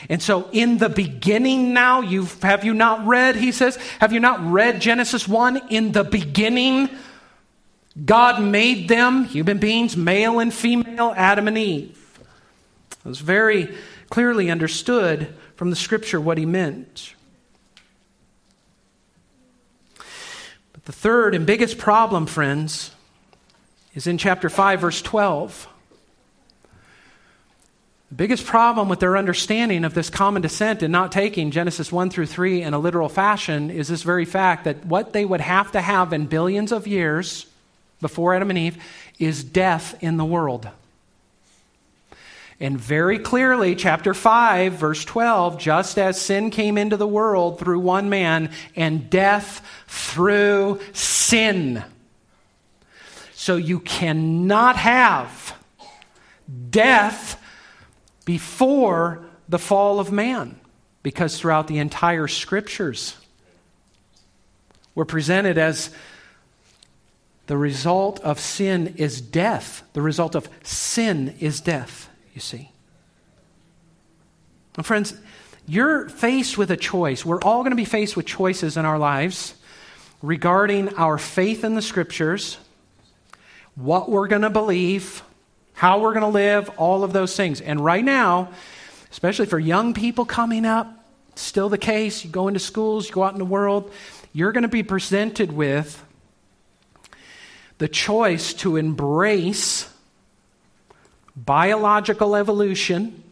And 0.09 0.23
so, 0.23 0.49
in 0.53 0.79
the 0.79 0.88
beginning 0.88 1.73
now, 1.73 2.01
you 2.01 2.27
have 2.43 2.65
you 2.65 2.75
not 2.75 3.07
read, 3.07 3.37
he 3.37 3.53
says, 3.53 3.77
have 4.01 4.12
you 4.12 4.21
not 4.21 4.41
read 4.45 4.81
Genesis 4.81 5.29
1? 5.29 5.69
In 5.69 5.93
the 5.93 6.05
beginning, 6.05 6.91
God 8.05 8.43
made 8.43 8.88
them, 8.88 9.25
human 9.25 9.59
beings, 9.59 9.97
male 9.97 10.38
and 10.38 10.53
female, 10.53 11.12
Adam 11.17 11.47
and 11.49 11.59
Eve. 11.59 11.99
It 13.05 13.09
was 13.09 13.21
very 13.21 13.75
clearly 14.11 14.51
understood 14.51 15.35
from 15.57 15.71
the 15.71 15.77
scripture 15.77 16.21
what 16.21 16.38
he 16.38 16.47
meant. 16.47 17.15
But 20.73 20.85
the 20.85 20.93
third 20.93 21.35
and 21.35 21.47
biggest 21.47 21.79
problem, 21.79 22.27
friends, 22.27 22.93
is 23.95 24.07
in 24.07 24.19
chapter 24.19 24.49
5, 24.49 24.81
verse 24.81 25.03
12. 25.03 25.69
The 28.12 28.16
biggest 28.16 28.44
problem 28.44 28.90
with 28.90 29.01
their 29.01 29.16
understanding 29.16 29.87
of 29.87 29.94
this 29.94 30.11
common 30.11 30.42
descent 30.42 30.83
and 30.83 30.92
not 30.92 31.12
taking 31.12 31.51
Genesis 31.51 31.90
1 31.90 32.11
through 32.11 32.27
3 32.27 32.61
in 32.61 32.75
a 32.75 32.79
literal 32.79 33.09
fashion 33.09 33.70
is 33.70 33.88
this 33.88 34.03
very 34.03 34.27
fact 34.27 34.64
that 34.64 34.85
what 34.85 35.14
they 35.14 35.25
would 35.25 35.40
have 35.40 35.72
to 35.72 35.81
have 35.81 36.12
in 36.12 36.27
billions 36.27 36.72
of 36.72 36.87
years 36.87 37.46
before 38.03 38.35
Adam 38.35 38.51
and 38.51 38.59
Eve 38.59 38.85
is 39.18 39.42
death 39.42 39.96
in 40.03 40.18
the 40.18 40.27
world. 40.27 40.68
And 42.61 42.79
very 42.79 43.18
clearly, 43.18 43.75
chapter 43.75 44.12
5, 44.12 44.75
verse 44.75 45.07
12, 45.07 45.59
just 45.59 45.98
as 45.98 46.20
sin 46.20 46.51
came 46.51 46.77
into 46.77 46.98
the 46.98 47.09
world 47.09 47.59
through 47.59 47.81
one 47.81 48.11
man 48.11 48.51
and 48.77 49.09
death 49.09 49.66
through 49.88 50.81
sin. 50.92 51.83
So 53.33 53.57
you 53.57 53.81
cannot 53.81 54.77
have 54.77 55.57
death 56.68 57.38
before 58.23 59.25
the 59.49 59.59
fall 59.59 60.01
of 60.01 60.11
man, 60.11 60.59
because 61.03 61.39
throughout 61.39 61.67
the 61.67 61.79
entire 61.79 62.29
scriptures, 62.29 63.17
we're 64.95 65.05
presented 65.05 65.59
as 65.59 65.91
the 67.47 67.57
result 67.57 68.21
of 68.21 68.39
sin 68.39 68.95
is 68.97 69.21
death. 69.21 69.83
The 69.93 70.03
result 70.03 70.35
of 70.35 70.49
sin 70.63 71.35
is 71.41 71.61
death, 71.61 72.09
you 72.35 72.41
see. 72.41 72.71
And 74.77 74.87
friends, 74.87 75.15
you're 75.67 76.09
faced 76.09 76.57
with 76.57 76.71
a 76.71 76.77
choice. 76.77 77.25
We're 77.25 77.43
all 77.43 77.63
going 77.63 77.73
to 77.73 77.77
be 77.77 77.85
faced 77.85 78.17
with 78.17 78.27
choices 78.27 78.77
in 78.77 78.85
our 78.85 78.99
lives 78.99 79.55
regarding 80.23 80.95
our 80.95 81.19
faith 81.19 81.65
in 81.65 81.75
the 81.75 81.83
scriptures, 81.83 82.59
what 83.75 84.09
we're 84.09 84.29
going 84.29 84.43
to 84.43 84.51
believe, 84.51 85.23
how 85.75 86.01
we're 86.01 86.13
going 86.13 86.23
to 86.23 86.29
live, 86.29 86.71
all 86.77 87.05
of 87.05 87.13
those 87.13 87.37
things. 87.37 87.61
And 87.61 87.85
right 87.85 88.05
now, 88.05 88.51
especially 89.11 89.47
for 89.47 89.59
young 89.59 89.95
people 89.95 90.25
coming 90.25 90.65
up, 90.65 91.05
still 91.35 91.69
the 91.69 91.79
case. 91.79 92.25
You 92.25 92.31
go 92.31 92.49
into 92.49 92.61
schools, 92.61 93.09
you 93.09 93.15
go 93.15 93.23
out 93.23 93.33
in 93.33 93.39
the 93.39 93.45
world, 93.45 93.93
you're 94.33 94.53
going 94.53 94.63
to 94.63 94.69
be 94.69 94.83
presented 94.83 95.53
with 95.53 96.03
the 97.79 97.89
choice 97.89 98.55
to 98.55 98.77
embrace 98.77 99.89
biological 101.35 102.37
evolution. 102.37 103.23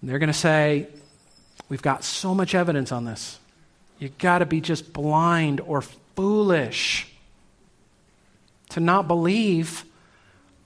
And 0.00 0.10
they're 0.10 0.18
going 0.18 0.28
to 0.28 0.32
say, 0.32 0.88
We've 1.68 1.80
got 1.80 2.04
so 2.04 2.34
much 2.34 2.54
evidence 2.54 2.92
on 2.92 3.06
this. 3.06 3.38
You've 3.98 4.18
got 4.18 4.40
to 4.40 4.46
be 4.46 4.60
just 4.60 4.92
blind 4.92 5.62
or 5.62 5.80
foolish 5.80 7.10
to 8.68 8.80
not 8.80 9.08
believe 9.08 9.86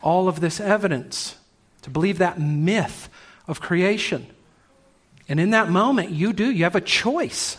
all 0.03 0.29
of 0.29 0.41
this 0.41 0.61
evidence, 0.61 1.37
to 1.83 1.91
believe 1.91 2.19
that 2.19 2.39
myth 2.41 3.09
of 3.49 3.61
creation. 3.61 4.27
And 5.29 5.41
in 5.41 5.51
that 5.51 5.71
moment, 5.71 6.11
you 6.11 6.33
do, 6.33 6.51
you 6.51 6.65
have 6.65 6.77
a 6.77 6.81
choice. 6.81 7.59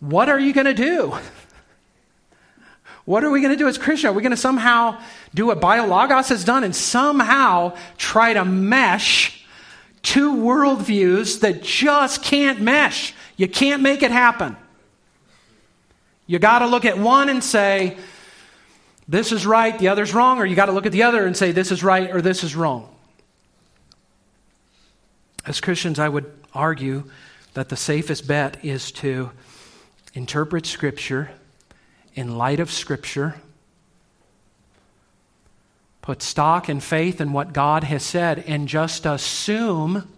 what 0.00 0.28
are 0.28 0.38
you 0.38 0.52
going 0.52 0.66
to 0.66 0.74
do? 0.74 1.16
What 3.04 3.22
are 3.22 3.30
we 3.30 3.40
going 3.40 3.52
to 3.52 3.58
do 3.58 3.68
as 3.68 3.76
Christians? 3.76 4.10
Are 4.10 4.12
we 4.14 4.22
going 4.22 4.30
to 4.30 4.36
somehow 4.36 5.00
do 5.34 5.46
what 5.46 5.60
Biologos 5.60 6.30
has 6.30 6.42
done 6.44 6.64
and 6.64 6.74
somehow 6.74 7.76
try 7.98 8.32
to 8.32 8.44
mesh 8.44 9.44
two 10.02 10.34
worldviews 10.34 11.40
that 11.40 11.62
just 11.62 12.22
can't 12.22 12.62
mesh? 12.62 13.14
You 13.36 13.46
can't 13.46 13.82
make 13.82 14.02
it 14.02 14.10
happen. 14.10 14.56
You 16.26 16.38
got 16.38 16.60
to 16.60 16.66
look 16.66 16.86
at 16.86 16.96
one 16.96 17.28
and 17.28 17.44
say, 17.44 17.98
this 19.06 19.32
is 19.32 19.46
right, 19.46 19.78
the 19.78 19.88
other's 19.88 20.14
wrong, 20.14 20.38
or 20.38 20.46
you 20.46 20.56
got 20.56 20.66
to 20.66 20.72
look 20.72 20.86
at 20.86 20.92
the 20.92 21.02
other 21.02 21.26
and 21.26 21.36
say, 21.36 21.52
this 21.52 21.70
is 21.70 21.84
right 21.84 22.10
or 22.10 22.22
this 22.22 22.42
is 22.42 22.56
wrong. 22.56 22.88
As 25.46 25.60
Christians, 25.60 25.98
I 25.98 26.08
would 26.08 26.32
argue 26.54 27.04
that 27.52 27.68
the 27.68 27.76
safest 27.76 28.26
bet 28.26 28.64
is 28.64 28.90
to 28.92 29.30
interpret 30.14 30.64
Scripture 30.64 31.30
in 32.14 32.38
light 32.38 32.60
of 32.60 32.70
Scripture, 32.70 33.34
put 36.00 36.22
stock 36.22 36.68
and 36.68 36.82
faith 36.82 37.20
in 37.20 37.32
what 37.32 37.52
God 37.52 37.84
has 37.84 38.02
said, 38.02 38.44
and 38.46 38.68
just 38.68 39.04
assume 39.04 40.08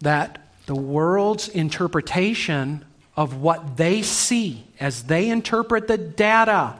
that 0.00 0.40
the 0.66 0.74
world's 0.74 1.48
interpretation 1.48 2.84
of 3.16 3.40
what 3.40 3.76
they 3.76 4.02
see 4.02 4.65
as 4.78 5.04
they 5.04 5.28
interpret 5.28 5.88
the 5.88 5.98
data, 5.98 6.76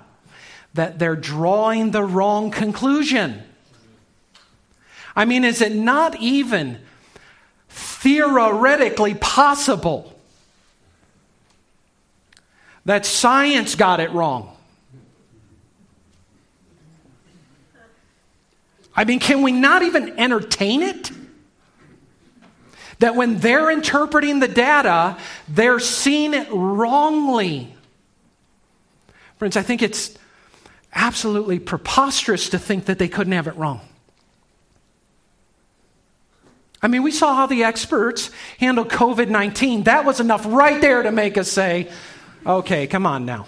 that 0.74 0.98
they're 0.98 1.16
drawing 1.16 1.90
the 1.90 2.02
wrong 2.02 2.50
conclusion. 2.50 3.42
I 5.14 5.24
mean, 5.24 5.44
is 5.44 5.62
it 5.62 5.74
not 5.74 6.20
even 6.20 6.78
theoretically 7.70 9.14
possible 9.14 10.12
that 12.84 13.06
science 13.06 13.74
got 13.74 14.00
it 14.00 14.12
wrong? 14.12 14.56
I 18.94 19.04
mean, 19.04 19.18
can 19.18 19.42
we 19.42 19.52
not 19.52 19.82
even 19.82 20.18
entertain 20.18 20.82
it? 20.82 21.10
That 22.98 23.14
when 23.14 23.40
they're 23.40 23.70
interpreting 23.70 24.40
the 24.40 24.48
data, 24.48 25.18
they're 25.48 25.80
seeing 25.80 26.32
it 26.32 26.48
wrongly. 26.50 27.75
Friends, 29.38 29.56
I 29.56 29.62
think 29.62 29.82
it's 29.82 30.16
absolutely 30.94 31.58
preposterous 31.58 32.48
to 32.50 32.58
think 32.58 32.86
that 32.86 32.98
they 32.98 33.08
couldn't 33.08 33.34
have 33.34 33.46
it 33.46 33.56
wrong. 33.56 33.80
I 36.82 36.88
mean, 36.88 37.02
we 37.02 37.10
saw 37.10 37.34
how 37.34 37.46
the 37.46 37.64
experts 37.64 38.30
handled 38.58 38.88
COVID 38.88 39.28
19. 39.28 39.84
That 39.84 40.04
was 40.04 40.20
enough 40.20 40.44
right 40.46 40.80
there 40.80 41.02
to 41.02 41.10
make 41.10 41.36
us 41.36 41.50
say, 41.50 41.90
okay, 42.44 42.86
come 42.86 43.06
on 43.06 43.24
now. 43.24 43.46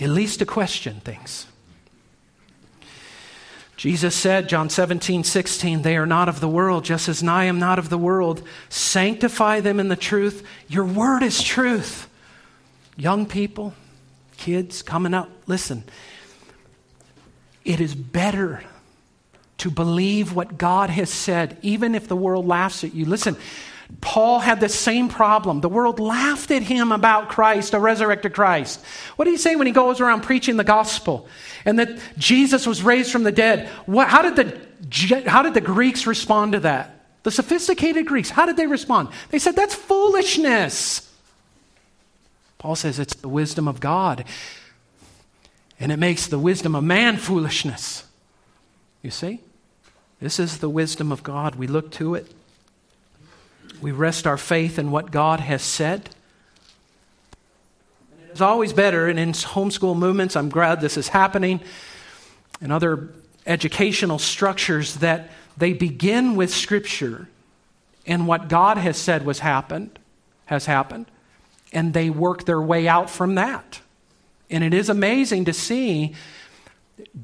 At 0.00 0.10
least 0.10 0.40
to 0.40 0.46
question 0.46 1.00
things. 1.00 1.46
Jesus 3.76 4.14
said, 4.14 4.48
John 4.48 4.70
17, 4.70 5.22
16, 5.22 5.82
they 5.82 5.96
are 5.96 6.06
not 6.06 6.28
of 6.28 6.40
the 6.40 6.48
world, 6.48 6.84
just 6.84 7.08
as 7.08 7.22
I 7.22 7.44
am 7.44 7.60
not 7.60 7.78
of 7.78 7.88
the 7.88 7.98
world. 7.98 8.42
Sanctify 8.68 9.60
them 9.60 9.78
in 9.78 9.88
the 9.88 9.96
truth. 9.96 10.44
Your 10.66 10.84
word 10.84 11.22
is 11.22 11.40
truth. 11.40 12.07
Young 12.98 13.26
people, 13.26 13.74
kids 14.36 14.82
coming 14.82 15.14
up, 15.14 15.30
listen. 15.46 15.84
It 17.64 17.80
is 17.80 17.94
better 17.94 18.64
to 19.58 19.70
believe 19.70 20.34
what 20.34 20.58
God 20.58 20.90
has 20.90 21.08
said, 21.08 21.58
even 21.62 21.94
if 21.94 22.08
the 22.08 22.16
world 22.16 22.46
laughs 22.46 22.82
at 22.82 22.94
you. 22.94 23.04
Listen, 23.04 23.36
Paul 24.00 24.40
had 24.40 24.58
the 24.58 24.68
same 24.68 25.08
problem. 25.08 25.60
The 25.60 25.68
world 25.68 26.00
laughed 26.00 26.50
at 26.50 26.62
him 26.62 26.90
about 26.90 27.28
Christ, 27.28 27.72
a 27.72 27.78
resurrected 27.78 28.34
Christ. 28.34 28.84
What 29.14 29.24
do 29.26 29.30
you 29.30 29.38
say 29.38 29.54
when 29.54 29.68
he 29.68 29.72
goes 29.72 30.00
around 30.00 30.22
preaching 30.22 30.56
the 30.56 30.64
gospel 30.64 31.28
and 31.64 31.78
that 31.78 32.00
Jesus 32.18 32.66
was 32.66 32.82
raised 32.82 33.12
from 33.12 33.22
the 33.22 33.32
dead? 33.32 33.68
What, 33.86 34.08
how, 34.08 34.22
did 34.22 34.36
the, 34.36 35.30
how 35.30 35.42
did 35.42 35.54
the 35.54 35.60
Greeks 35.60 36.06
respond 36.06 36.52
to 36.52 36.60
that? 36.60 37.06
The 37.22 37.30
sophisticated 37.30 38.06
Greeks, 38.06 38.30
how 38.30 38.46
did 38.46 38.56
they 38.56 38.66
respond? 38.66 39.08
They 39.30 39.38
said, 39.38 39.54
That's 39.54 39.74
foolishness. 39.74 41.07
Paul 42.58 42.76
says 42.76 42.98
it's 42.98 43.14
the 43.14 43.28
wisdom 43.28 43.68
of 43.68 43.80
God, 43.80 44.24
and 45.80 45.92
it 45.92 45.98
makes 45.98 46.26
the 46.26 46.38
wisdom 46.38 46.74
of 46.74 46.84
man 46.84 47.16
foolishness. 47.16 48.04
You 49.02 49.10
see? 49.10 49.40
This 50.20 50.40
is 50.40 50.58
the 50.58 50.68
wisdom 50.68 51.12
of 51.12 51.22
God. 51.22 51.54
We 51.54 51.68
look 51.68 51.92
to 51.92 52.14
it. 52.14 52.32
We 53.80 53.92
rest 53.92 54.26
our 54.26 54.36
faith 54.36 54.78
in 54.78 54.90
what 54.90 55.12
God 55.12 55.38
has 55.38 55.62
said. 55.62 56.10
It's 58.30 58.40
always 58.40 58.72
better, 58.72 59.06
and 59.06 59.18
in 59.18 59.32
homeschool 59.32 59.96
movements, 59.96 60.34
I'm 60.34 60.48
glad 60.48 60.80
this 60.80 60.96
is 60.96 61.08
happening, 61.08 61.60
and 62.60 62.72
other 62.72 63.10
educational 63.46 64.18
structures, 64.18 64.96
that 64.96 65.30
they 65.56 65.72
begin 65.72 66.36
with 66.36 66.52
Scripture 66.52 67.28
and 68.06 68.26
what 68.26 68.48
God 68.48 68.78
has 68.78 68.96
said 68.96 69.24
was 69.24 69.40
happened, 69.40 69.98
has 70.46 70.66
happened, 70.66 71.06
and 71.72 71.92
they 71.92 72.10
work 72.10 72.44
their 72.44 72.60
way 72.60 72.88
out 72.88 73.10
from 73.10 73.34
that. 73.36 73.80
And 74.50 74.64
it 74.64 74.72
is 74.72 74.88
amazing 74.88 75.44
to 75.46 75.52
see 75.52 76.14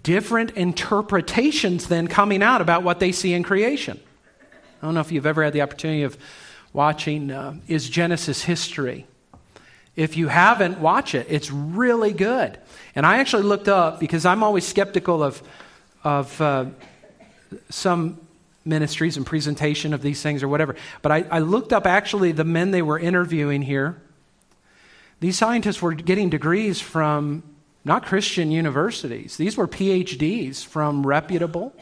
different 0.03 0.53
interpretations 0.53 1.89
then 1.89 2.07
coming 2.07 2.43
out 2.43 2.61
about 2.61 2.83
what 2.83 3.01
they 3.01 3.13
see 3.13 3.33
in 3.33 3.43
creation. 3.43 3.99
I 4.83 4.87
don't 4.87 4.95
know 4.95 5.01
if 5.01 5.11
you've 5.11 5.27
ever 5.27 5.43
had 5.43 5.53
the 5.53 5.63
opportunity 5.63 6.03
of 6.03 6.19
watching 6.73 7.31
uh, 7.31 7.57
Is 7.69 7.89
Genesis 7.89 8.43
History. 8.43 9.07
If 9.97 10.17
you 10.17 10.29
haven't, 10.29 10.81
watch 10.81 11.15
it. 11.15 11.27
It's 11.31 11.51
really 11.51 12.13
good. 12.13 12.59
And 12.95 13.07
I 13.07 13.19
actually 13.19 13.45
looked 13.45 13.69
up 13.69 14.01
because 14.01 14.27
I'm 14.27 14.43
always 14.43 14.67
skeptical 14.67 15.23
of, 15.23 15.43
of 16.03 16.41
uh, 16.41 16.67
some 17.71 18.21
ministries 18.65 19.17
and 19.17 19.25
presentation 19.25 19.95
of 19.95 20.03
these 20.03 20.21
things 20.21 20.43
or 20.43 20.49
whatever. 20.49 20.75
But 21.03 21.13
I, 21.13 21.25
I 21.31 21.39
looked 21.41 21.73
up 21.73 21.87
actually 21.87 22.33
the 22.33 22.45
men 22.45 22.71
they 22.71 22.83
were 22.83 22.99
interviewing 22.99 23.63
here. 23.63 24.01
These 25.25 25.39
scientists 25.39 25.81
were 25.81 25.95
getting 25.95 26.29
degrees 26.29 26.83
from 26.83 27.45
not 27.83 28.05
Christian 28.05 28.51
universities, 28.51 29.39
these 29.39 29.57
were 29.57 29.67
PhDs 29.67 30.63
from 30.63 31.07
reputable 31.07 31.73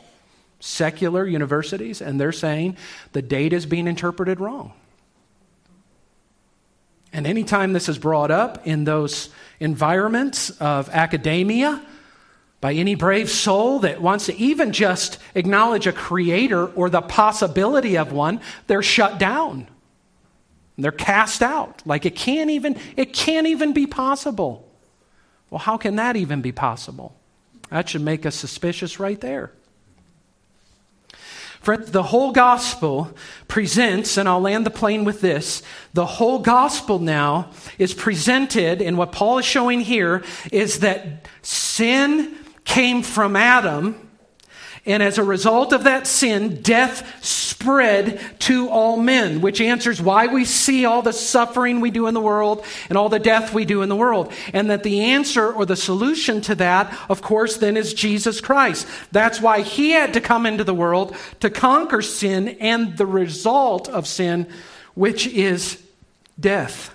secular 0.61 1.27
universities, 1.27 2.01
and 2.01 2.21
they're 2.21 2.31
saying 2.31 2.77
the 3.11 3.21
data 3.21 3.57
is 3.57 3.67
being 3.67 3.89
interpreted 3.89 4.39
wrong. 4.39 4.75
And 7.13 7.27
anytime 7.27 7.73
this 7.73 7.89
is 7.89 7.99
brought 7.99 8.31
up 8.31 8.65
in 8.65 8.85
those 8.85 9.29
environments 9.59 10.51
of 10.61 10.89
academia, 10.91 11.85
by 12.61 12.75
any 12.75 12.95
brave 12.95 13.29
soul 13.29 13.81
that 13.81 14.01
wants 14.01 14.27
to 14.27 14.37
even 14.37 14.71
just 14.71 15.19
acknowledge 15.35 15.89
a 15.89 15.93
creator 15.93 16.67
or 16.69 16.89
the 16.89 17.03
possibility 17.03 17.99
of 17.99 18.13
one, 18.13 18.41
they're 18.69 18.85
shut 18.85 19.19
down. 19.19 19.67
They're 20.79 20.93
cast 20.93 21.43
out. 21.43 21.83
Like 21.87 22.07
it 22.07 22.17
can't 22.17 22.51
even 22.51 22.77
it 22.97 23.13
can't 23.13 23.47
even 23.47 23.73
be 23.73 23.87
possible. 23.87 24.69
Well, 25.51 25.59
how 25.59 25.77
can 25.77 25.97
that 25.97 26.17
even 26.17 26.41
be 26.41 26.53
possible? 26.53 27.15
That 27.71 27.89
should 27.89 28.03
make 28.03 28.25
us 28.27 28.35
suspicious 28.35 28.99
right 28.99 29.21
there. 29.21 29.53
Friends, 31.61 31.93
the 31.93 32.03
whole 32.03 32.33
gospel 32.33 33.15
presents, 33.47 34.17
and 34.17 34.29
I'll 34.29 34.41
land 34.41 34.67
the 34.67 34.71
plane 34.71 35.05
with 35.05 35.21
this 35.21 35.63
the 35.93 36.07
whole 36.07 36.41
gospel 36.41 36.99
now 36.99 37.51
is 37.79 37.95
presented, 37.95 38.83
and 38.83 38.99
what 38.99 39.13
Paul 39.13 39.39
is 39.39 39.45
showing 39.45 39.81
here 39.81 40.25
is 40.51 40.81
that 40.81 41.29
sin 41.43 42.35
came 42.65 43.03
from 43.03 43.37
Adam 43.37 44.09
and 44.85 45.01
as 45.01 45.17
a 45.17 45.25
result 45.25 45.73
of 45.73 45.85
that 45.85 46.09
sin, 46.09 46.61
death 46.61 47.25
spread 47.25 48.21
to 48.41 48.69
all 48.69 48.97
men, 48.97 49.41
which 49.41 49.61
answers 49.61 50.03
why 50.03 50.27
we 50.27 50.45
see 50.45 50.85
all 50.85 51.03
the 51.03 51.13
suffering 51.13 51.81
we 51.81 51.93
do 51.93 52.09
in 52.09 52.15
the 52.15 52.21
world 52.21 52.65
and 52.89 52.99
all 52.99 53.09
the 53.09 53.21
death 53.21 53.55
we 53.55 53.65
do 53.65 53.83
in 53.83 53.89
the 53.89 53.95
world. 53.95 54.33
And 54.53 54.71
that 54.71 54.83
the 54.83 55.03
answer 55.03 55.53
or 55.53 55.65
the 55.65 55.77
solution 55.77 56.41
to 56.43 56.57
that, 56.57 56.99
of 57.09 57.23
course, 57.23 57.59
then 57.59 57.77
is 57.77 57.95
Jesus 57.95 58.41
Christ. 58.41 58.89
That's 59.13 59.41
why 59.41 59.61
he 59.61 59.91
had 59.91 60.15
to 60.15 60.21
come 60.21 60.47
into 60.47 60.65
the 60.65 60.75
world 60.75 61.15
to 61.39 61.49
conquer 61.49 62.03
sin 62.03 62.49
and 62.49 62.97
the 62.97 63.07
result 63.07 63.89
of 63.89 64.09
sin, 64.09 64.49
which 64.95 65.29
is 65.29 65.81
death. 66.41 66.93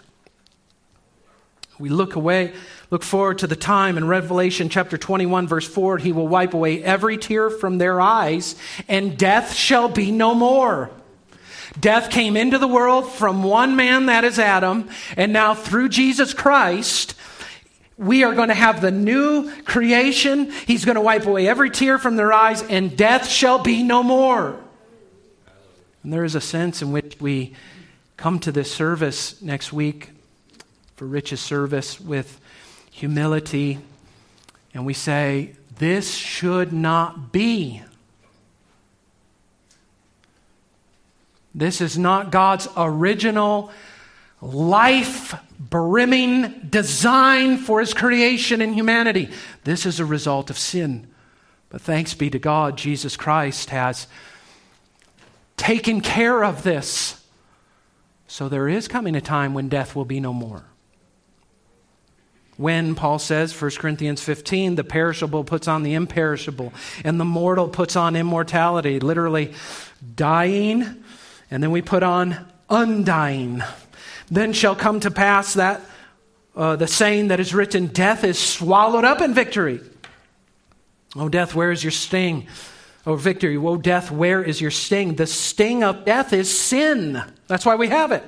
We 1.79 1.87
look 1.87 2.15
away 2.17 2.53
Look 2.89 3.03
forward 3.03 3.39
to 3.39 3.47
the 3.47 3.55
time 3.57 3.97
in 3.97 4.07
Revelation 4.07 4.69
chapter 4.69 4.97
21, 4.97 5.47
verse 5.47 5.67
4 5.67 5.97
He 5.97 6.13
will 6.13 6.27
wipe 6.27 6.53
away 6.53 6.81
every 6.81 7.17
tear 7.17 7.49
from 7.49 7.77
their 7.77 7.99
eyes, 7.99 8.55
and 8.87 9.17
death 9.17 9.53
shall 9.53 9.89
be 9.89 10.11
no 10.11 10.33
more. 10.33 10.89
Death 11.79 12.09
came 12.09 12.37
into 12.37 12.57
the 12.57 12.67
world 12.67 13.11
from 13.11 13.43
one 13.43 13.75
man, 13.75 14.05
that 14.05 14.23
is 14.23 14.39
Adam, 14.39 14.89
and 15.17 15.33
now 15.33 15.53
through 15.53 15.89
Jesus 15.89 16.33
Christ, 16.33 17.13
we 17.97 18.23
are 18.23 18.33
going 18.33 18.47
to 18.47 18.55
have 18.55 18.79
the 18.79 18.91
new 18.91 19.51
creation. 19.63 20.51
He's 20.65 20.85
going 20.85 20.95
to 20.95 21.01
wipe 21.01 21.25
away 21.25 21.47
every 21.47 21.69
tear 21.69 21.97
from 21.99 22.15
their 22.15 22.31
eyes, 22.31 22.63
and 22.63 22.95
death 22.95 23.27
shall 23.27 23.59
be 23.59 23.83
no 23.83 24.01
more. 24.01 24.57
And 26.03 26.13
there 26.13 26.23
is 26.23 26.35
a 26.35 26.41
sense 26.41 26.81
in 26.81 26.93
which 26.93 27.19
we 27.19 27.53
come 28.15 28.39
to 28.39 28.51
this 28.51 28.71
service 28.71 29.41
next 29.41 29.73
week 29.73 30.11
for 30.95 31.05
Rich's 31.05 31.41
service 31.41 31.99
with 31.99 32.39
humility, 32.97 33.77
and 34.73 34.85
we 34.85 34.93
say, 34.93 35.51
This 35.77 36.15
should 36.15 36.73
not 36.73 37.31
be. 37.31 37.83
This 41.53 41.79
is 41.79 41.97
not 41.97 42.31
God's 42.31 42.67
original 42.75 43.71
life 44.41 45.35
brimming 45.59 46.67
design 46.69 47.57
for 47.57 47.79
his 47.79 47.93
creation 47.93 48.61
and 48.61 48.73
humanity. 48.73 49.29
This 49.63 49.85
is 49.85 49.99
a 49.99 50.05
result 50.05 50.49
of 50.49 50.57
sin. 50.57 51.07
But 51.69 51.81
thanks 51.81 52.15
be 52.15 52.29
to 52.31 52.39
God, 52.39 52.77
Jesus 52.77 53.15
Christ 53.15 53.69
has 53.69 54.07
taken 55.55 56.01
care 56.01 56.43
of 56.43 56.63
this. 56.63 57.23
So 58.27 58.49
there 58.49 58.67
is 58.67 58.87
coming 58.87 59.15
a 59.15 59.21
time 59.21 59.53
when 59.53 59.69
death 59.69 59.95
will 59.95 60.05
be 60.05 60.19
no 60.19 60.33
more. 60.33 60.65
When, 62.57 62.95
Paul 62.95 63.19
says, 63.19 63.59
1 63.59 63.71
Corinthians 63.77 64.21
15, 64.21 64.75
the 64.75 64.83
perishable 64.83 65.43
puts 65.43 65.67
on 65.67 65.83
the 65.83 65.93
imperishable, 65.93 66.73
and 67.03 67.19
the 67.19 67.25
mortal 67.25 67.69
puts 67.69 67.95
on 67.95 68.15
immortality, 68.15 68.99
literally 68.99 69.53
dying, 70.15 71.03
and 71.51 71.63
then 71.63 71.71
we 71.71 71.81
put 71.81 72.03
on 72.03 72.47
undying. 72.69 73.63
Then 74.29 74.53
shall 74.53 74.75
come 74.75 74.99
to 75.01 75.11
pass 75.11 75.53
that 75.53 75.81
uh, 76.57 76.75
the 76.75 76.87
saying 76.87 77.27
that 77.27 77.39
is 77.39 77.53
written, 77.53 77.87
Death 77.87 78.23
is 78.23 78.39
swallowed 78.39 79.05
up 79.05 79.21
in 79.21 79.33
victory. 79.33 79.79
Oh, 81.15 81.29
death, 81.29 81.53
where 81.53 81.71
is 81.71 81.83
your 81.83 81.91
sting? 81.91 82.47
Oh, 83.05 83.15
victory. 83.15 83.55
Oh, 83.57 83.77
death, 83.77 84.11
where 84.11 84.43
is 84.43 84.59
your 84.59 84.71
sting? 84.71 85.15
The 85.15 85.27
sting 85.27 85.83
of 85.83 86.03
death 86.03 86.33
is 86.33 86.59
sin. 86.59 87.21
That's 87.47 87.65
why 87.65 87.75
we 87.75 87.87
have 87.87 88.11
it. 88.11 88.23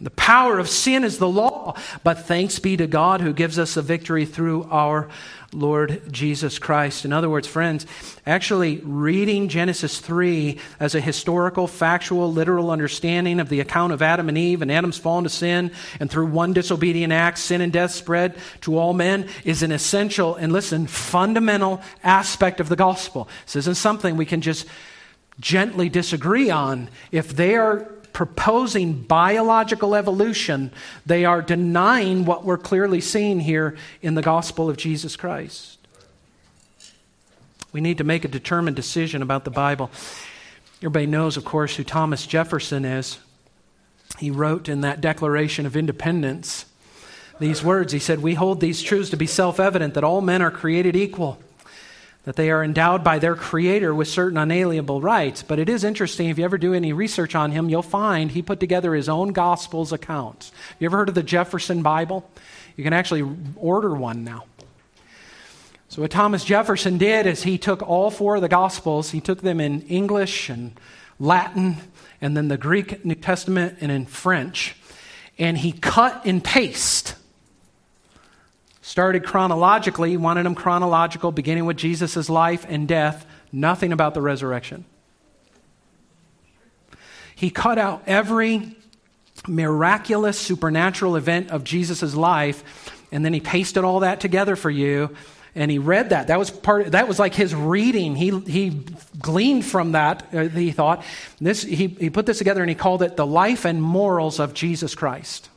The 0.00 0.10
power 0.10 0.60
of 0.60 0.68
sin 0.68 1.02
is 1.02 1.18
the 1.18 1.28
law, 1.28 1.74
but 2.04 2.24
thanks 2.24 2.60
be 2.60 2.76
to 2.76 2.86
God 2.86 3.20
who 3.20 3.32
gives 3.32 3.58
us 3.58 3.76
a 3.76 3.82
victory 3.82 4.26
through 4.26 4.68
our 4.70 5.08
Lord 5.52 6.02
Jesus 6.12 6.60
Christ. 6.60 7.04
In 7.04 7.12
other 7.12 7.28
words, 7.28 7.48
friends, 7.48 7.84
actually 8.24 8.76
reading 8.84 9.48
Genesis 9.48 9.98
3 9.98 10.56
as 10.78 10.94
a 10.94 11.00
historical, 11.00 11.66
factual, 11.66 12.32
literal 12.32 12.70
understanding 12.70 13.40
of 13.40 13.48
the 13.48 13.58
account 13.58 13.92
of 13.92 14.00
Adam 14.00 14.28
and 14.28 14.38
Eve 14.38 14.62
and 14.62 14.70
Adam's 14.70 14.98
fall 14.98 15.18
into 15.18 15.30
sin, 15.30 15.72
and 15.98 16.08
through 16.08 16.26
one 16.26 16.52
disobedient 16.52 17.12
act, 17.12 17.38
sin 17.38 17.60
and 17.60 17.72
death 17.72 17.90
spread 17.90 18.36
to 18.60 18.78
all 18.78 18.92
men, 18.92 19.28
is 19.44 19.64
an 19.64 19.72
essential 19.72 20.36
and, 20.36 20.52
listen, 20.52 20.86
fundamental 20.86 21.82
aspect 22.04 22.60
of 22.60 22.68
the 22.68 22.76
gospel. 22.76 23.28
This 23.46 23.56
isn't 23.56 23.74
something 23.74 24.16
we 24.16 24.26
can 24.26 24.42
just 24.42 24.64
gently 25.40 25.88
disagree 25.88 26.50
on. 26.50 26.88
If 27.10 27.34
they 27.34 27.56
are 27.56 27.90
proposing 28.12 29.02
biological 29.02 29.94
evolution, 29.94 30.70
they 31.06 31.24
are 31.24 31.42
denying 31.42 32.24
what 32.24 32.44
we're 32.44 32.58
clearly 32.58 33.00
seeing 33.00 33.40
here 33.40 33.76
in 34.02 34.14
the 34.14 34.22
gospel 34.22 34.68
of 34.68 34.76
Jesus 34.76 35.16
Christ. 35.16 35.78
We 37.72 37.80
need 37.80 37.98
to 37.98 38.04
make 38.04 38.24
a 38.24 38.28
determined 38.28 38.76
decision 38.76 39.22
about 39.22 39.44
the 39.44 39.50
Bible. 39.50 39.90
Everybody 40.78 41.06
knows, 41.06 41.36
of 41.36 41.44
course, 41.44 41.76
who 41.76 41.84
Thomas 41.84 42.26
Jefferson 42.26 42.84
is. 42.84 43.18
He 44.18 44.30
wrote 44.30 44.68
in 44.68 44.80
that 44.80 45.00
Declaration 45.00 45.66
of 45.66 45.76
Independence 45.76 46.64
these 47.38 47.62
words. 47.62 47.92
He 47.92 47.98
said, 47.98 48.22
We 48.22 48.34
hold 48.34 48.60
these 48.60 48.82
truths 48.82 49.10
to 49.10 49.16
be 49.16 49.26
self 49.26 49.60
evident 49.60 49.94
that 49.94 50.04
all 50.04 50.20
men 50.20 50.42
are 50.42 50.50
created 50.50 50.96
equal 50.96 51.38
that 52.24 52.36
they 52.36 52.50
are 52.50 52.62
endowed 52.62 53.02
by 53.02 53.18
their 53.18 53.34
creator 53.34 53.94
with 53.94 54.08
certain 54.08 54.36
unalienable 54.36 55.00
rights. 55.00 55.42
But 55.42 55.58
it 55.58 55.68
is 55.68 55.84
interesting, 55.84 56.28
if 56.28 56.38
you 56.38 56.44
ever 56.44 56.58
do 56.58 56.74
any 56.74 56.92
research 56.92 57.34
on 57.34 57.52
him, 57.52 57.68
you'll 57.68 57.82
find 57.82 58.30
he 58.30 58.42
put 58.42 58.60
together 58.60 58.94
his 58.94 59.08
own 59.08 59.32
Gospels 59.32 59.92
accounts. 59.92 60.52
You 60.78 60.86
ever 60.86 60.98
heard 60.98 61.08
of 61.08 61.14
the 61.14 61.22
Jefferson 61.22 61.82
Bible? 61.82 62.28
You 62.76 62.84
can 62.84 62.92
actually 62.92 63.26
order 63.56 63.94
one 63.94 64.24
now. 64.24 64.44
So, 65.88 66.02
what 66.02 66.10
Thomas 66.10 66.44
Jefferson 66.44 66.98
did 66.98 67.26
is 67.26 67.44
he 67.44 67.56
took 67.56 67.80
all 67.80 68.10
four 68.10 68.36
of 68.36 68.42
the 68.42 68.48
Gospels, 68.48 69.10
he 69.10 69.22
took 69.22 69.40
them 69.40 69.58
in 69.58 69.80
English 69.82 70.50
and 70.50 70.78
Latin, 71.18 71.78
and 72.20 72.36
then 72.36 72.48
the 72.48 72.58
Greek 72.58 73.06
New 73.06 73.14
Testament 73.14 73.78
and 73.80 73.90
in 73.90 74.04
French, 74.04 74.76
and 75.38 75.56
he 75.56 75.72
cut 75.72 76.26
and 76.26 76.44
paste 76.44 77.14
Started 78.88 79.22
chronologically, 79.22 80.16
wanted 80.16 80.44
them 80.44 80.54
chronological, 80.54 81.30
beginning 81.30 81.66
with 81.66 81.76
Jesus' 81.76 82.30
life 82.30 82.64
and 82.70 82.88
death, 82.88 83.26
nothing 83.52 83.92
about 83.92 84.14
the 84.14 84.22
resurrection. 84.22 84.86
He 87.34 87.50
cut 87.50 87.76
out 87.76 88.02
every 88.06 88.74
miraculous 89.46 90.38
supernatural 90.38 91.16
event 91.16 91.50
of 91.50 91.64
Jesus' 91.64 92.14
life, 92.14 92.64
and 93.12 93.22
then 93.22 93.34
he 93.34 93.40
pasted 93.40 93.84
all 93.84 94.00
that 94.00 94.20
together 94.20 94.56
for 94.56 94.70
you. 94.70 95.14
And 95.54 95.70
he 95.70 95.78
read 95.78 96.08
that. 96.08 96.28
That 96.28 96.38
was 96.38 96.50
part. 96.50 96.92
That 96.92 97.08
was 97.08 97.18
like 97.18 97.34
his 97.34 97.54
reading. 97.54 98.16
He 98.16 98.30
he 98.40 98.86
gleaned 99.20 99.66
from 99.66 99.92
that. 99.92 100.26
Uh, 100.32 100.48
he 100.48 100.70
thought 100.72 101.04
this. 101.42 101.60
He 101.60 101.88
he 101.88 102.08
put 102.08 102.24
this 102.24 102.38
together 102.38 102.62
and 102.62 102.70
he 102.70 102.74
called 102.74 103.02
it 103.02 103.18
the 103.18 103.26
life 103.26 103.66
and 103.66 103.82
morals 103.82 104.40
of 104.40 104.54
Jesus 104.54 104.94
Christ. 104.94 105.50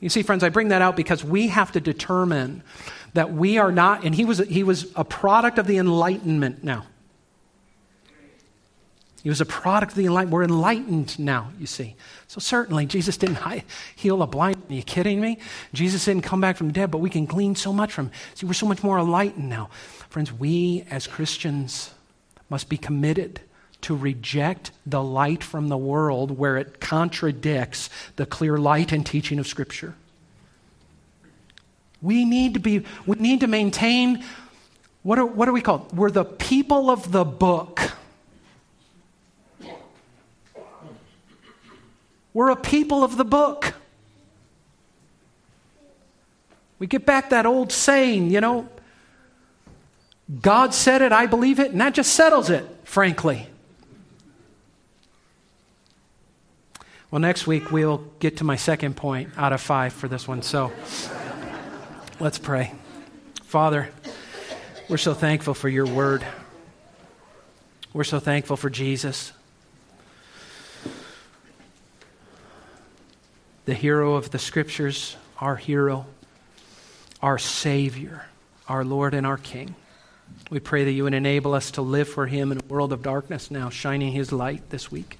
You 0.00 0.08
see, 0.08 0.22
friends, 0.22 0.42
I 0.42 0.48
bring 0.48 0.68
that 0.68 0.80
out 0.82 0.96
because 0.96 1.22
we 1.22 1.48
have 1.48 1.72
to 1.72 1.80
determine 1.80 2.62
that 3.12 3.32
we 3.32 3.58
are 3.58 3.70
not, 3.70 4.04
and 4.04 4.14
he 4.14 4.24
was, 4.24 4.38
he 4.38 4.62
was 4.62 4.90
a 4.96 5.04
product 5.04 5.58
of 5.58 5.66
the 5.66 5.76
Enlightenment 5.76 6.64
now. 6.64 6.86
He 9.22 9.28
was 9.28 9.42
a 9.42 9.46
product 9.46 9.92
of 9.92 9.96
the 9.96 10.06
Enlightenment. 10.06 10.32
We're 10.32 10.44
enlightened 10.44 11.18
now, 11.18 11.50
you 11.58 11.66
see. 11.66 11.96
So 12.26 12.40
certainly, 12.40 12.86
Jesus 12.86 13.18
didn't 13.18 13.38
heal 13.96 14.22
a 14.22 14.26
blind. 14.26 14.62
Are 14.70 14.74
you 14.74 14.82
kidding 14.82 15.20
me? 15.20 15.38
Jesus 15.74 16.06
didn't 16.06 16.22
come 16.22 16.40
back 16.40 16.56
from 16.56 16.68
the 16.68 16.72
dead, 16.72 16.90
but 16.90 16.98
we 16.98 17.10
can 17.10 17.26
glean 17.26 17.54
so 17.54 17.70
much 17.70 17.92
from. 17.92 18.10
See, 18.34 18.46
we're 18.46 18.54
so 18.54 18.66
much 18.66 18.82
more 18.82 18.98
enlightened 18.98 19.50
now. 19.50 19.68
Friends, 20.08 20.32
we 20.32 20.86
as 20.88 21.06
Christians 21.06 21.90
must 22.48 22.70
be 22.70 22.78
committed 22.78 23.42
to 23.82 23.96
reject 23.96 24.70
the 24.86 25.02
light 25.02 25.42
from 25.42 25.68
the 25.68 25.78
world 25.78 26.36
where 26.38 26.56
it 26.56 26.80
contradicts 26.80 27.90
the 28.16 28.26
clear 28.26 28.58
light 28.58 28.92
and 28.92 29.04
teaching 29.04 29.38
of 29.38 29.46
Scripture. 29.46 29.94
We 32.02 32.24
need 32.24 32.54
to 32.54 32.60
be, 32.60 32.84
we 33.06 33.16
need 33.16 33.40
to 33.40 33.46
maintain, 33.46 34.24
what 35.02 35.18
are, 35.18 35.26
what 35.26 35.48
are 35.48 35.52
we 35.52 35.60
called? 35.60 35.96
We're 35.96 36.10
the 36.10 36.24
people 36.24 36.90
of 36.90 37.12
the 37.12 37.24
book. 37.24 37.92
We're 42.32 42.50
a 42.50 42.56
people 42.56 43.02
of 43.02 43.16
the 43.16 43.24
book. 43.24 43.74
We 46.78 46.86
get 46.86 47.04
back 47.04 47.30
that 47.30 47.44
old 47.44 47.72
saying, 47.72 48.30
you 48.30 48.40
know, 48.40 48.68
God 50.40 50.72
said 50.72 51.02
it, 51.02 51.12
I 51.12 51.26
believe 51.26 51.58
it, 51.58 51.72
and 51.72 51.80
that 51.80 51.94
just 51.94 52.14
settles 52.14 52.50
it, 52.50 52.64
frankly. 52.84 53.48
Well, 57.10 57.18
next 57.18 57.44
week 57.44 57.72
we'll 57.72 58.04
get 58.20 58.36
to 58.36 58.44
my 58.44 58.54
second 58.54 58.96
point 58.96 59.30
out 59.36 59.52
of 59.52 59.60
five 59.60 59.92
for 59.92 60.06
this 60.06 60.28
one. 60.28 60.42
So 60.42 60.70
let's 62.20 62.38
pray. 62.38 62.72
Father, 63.42 63.88
we're 64.88 64.96
so 64.96 65.12
thankful 65.12 65.54
for 65.54 65.68
your 65.68 65.86
word. 65.86 66.24
We're 67.92 68.04
so 68.04 68.20
thankful 68.20 68.56
for 68.56 68.70
Jesus, 68.70 69.32
the 73.64 73.74
hero 73.74 74.14
of 74.14 74.30
the 74.30 74.38
scriptures, 74.38 75.16
our 75.40 75.56
hero, 75.56 76.06
our 77.20 77.38
Savior, 77.38 78.26
our 78.68 78.84
Lord 78.84 79.14
and 79.14 79.26
our 79.26 79.36
King. 79.36 79.74
We 80.48 80.60
pray 80.60 80.84
that 80.84 80.92
you 80.92 81.02
would 81.02 81.14
enable 81.14 81.54
us 81.54 81.72
to 81.72 81.82
live 81.82 82.08
for 82.08 82.28
him 82.28 82.52
in 82.52 82.58
a 82.58 82.64
world 82.66 82.92
of 82.92 83.02
darkness 83.02 83.50
now, 83.50 83.68
shining 83.68 84.12
his 84.12 84.30
light 84.30 84.70
this 84.70 84.92
week. 84.92 85.19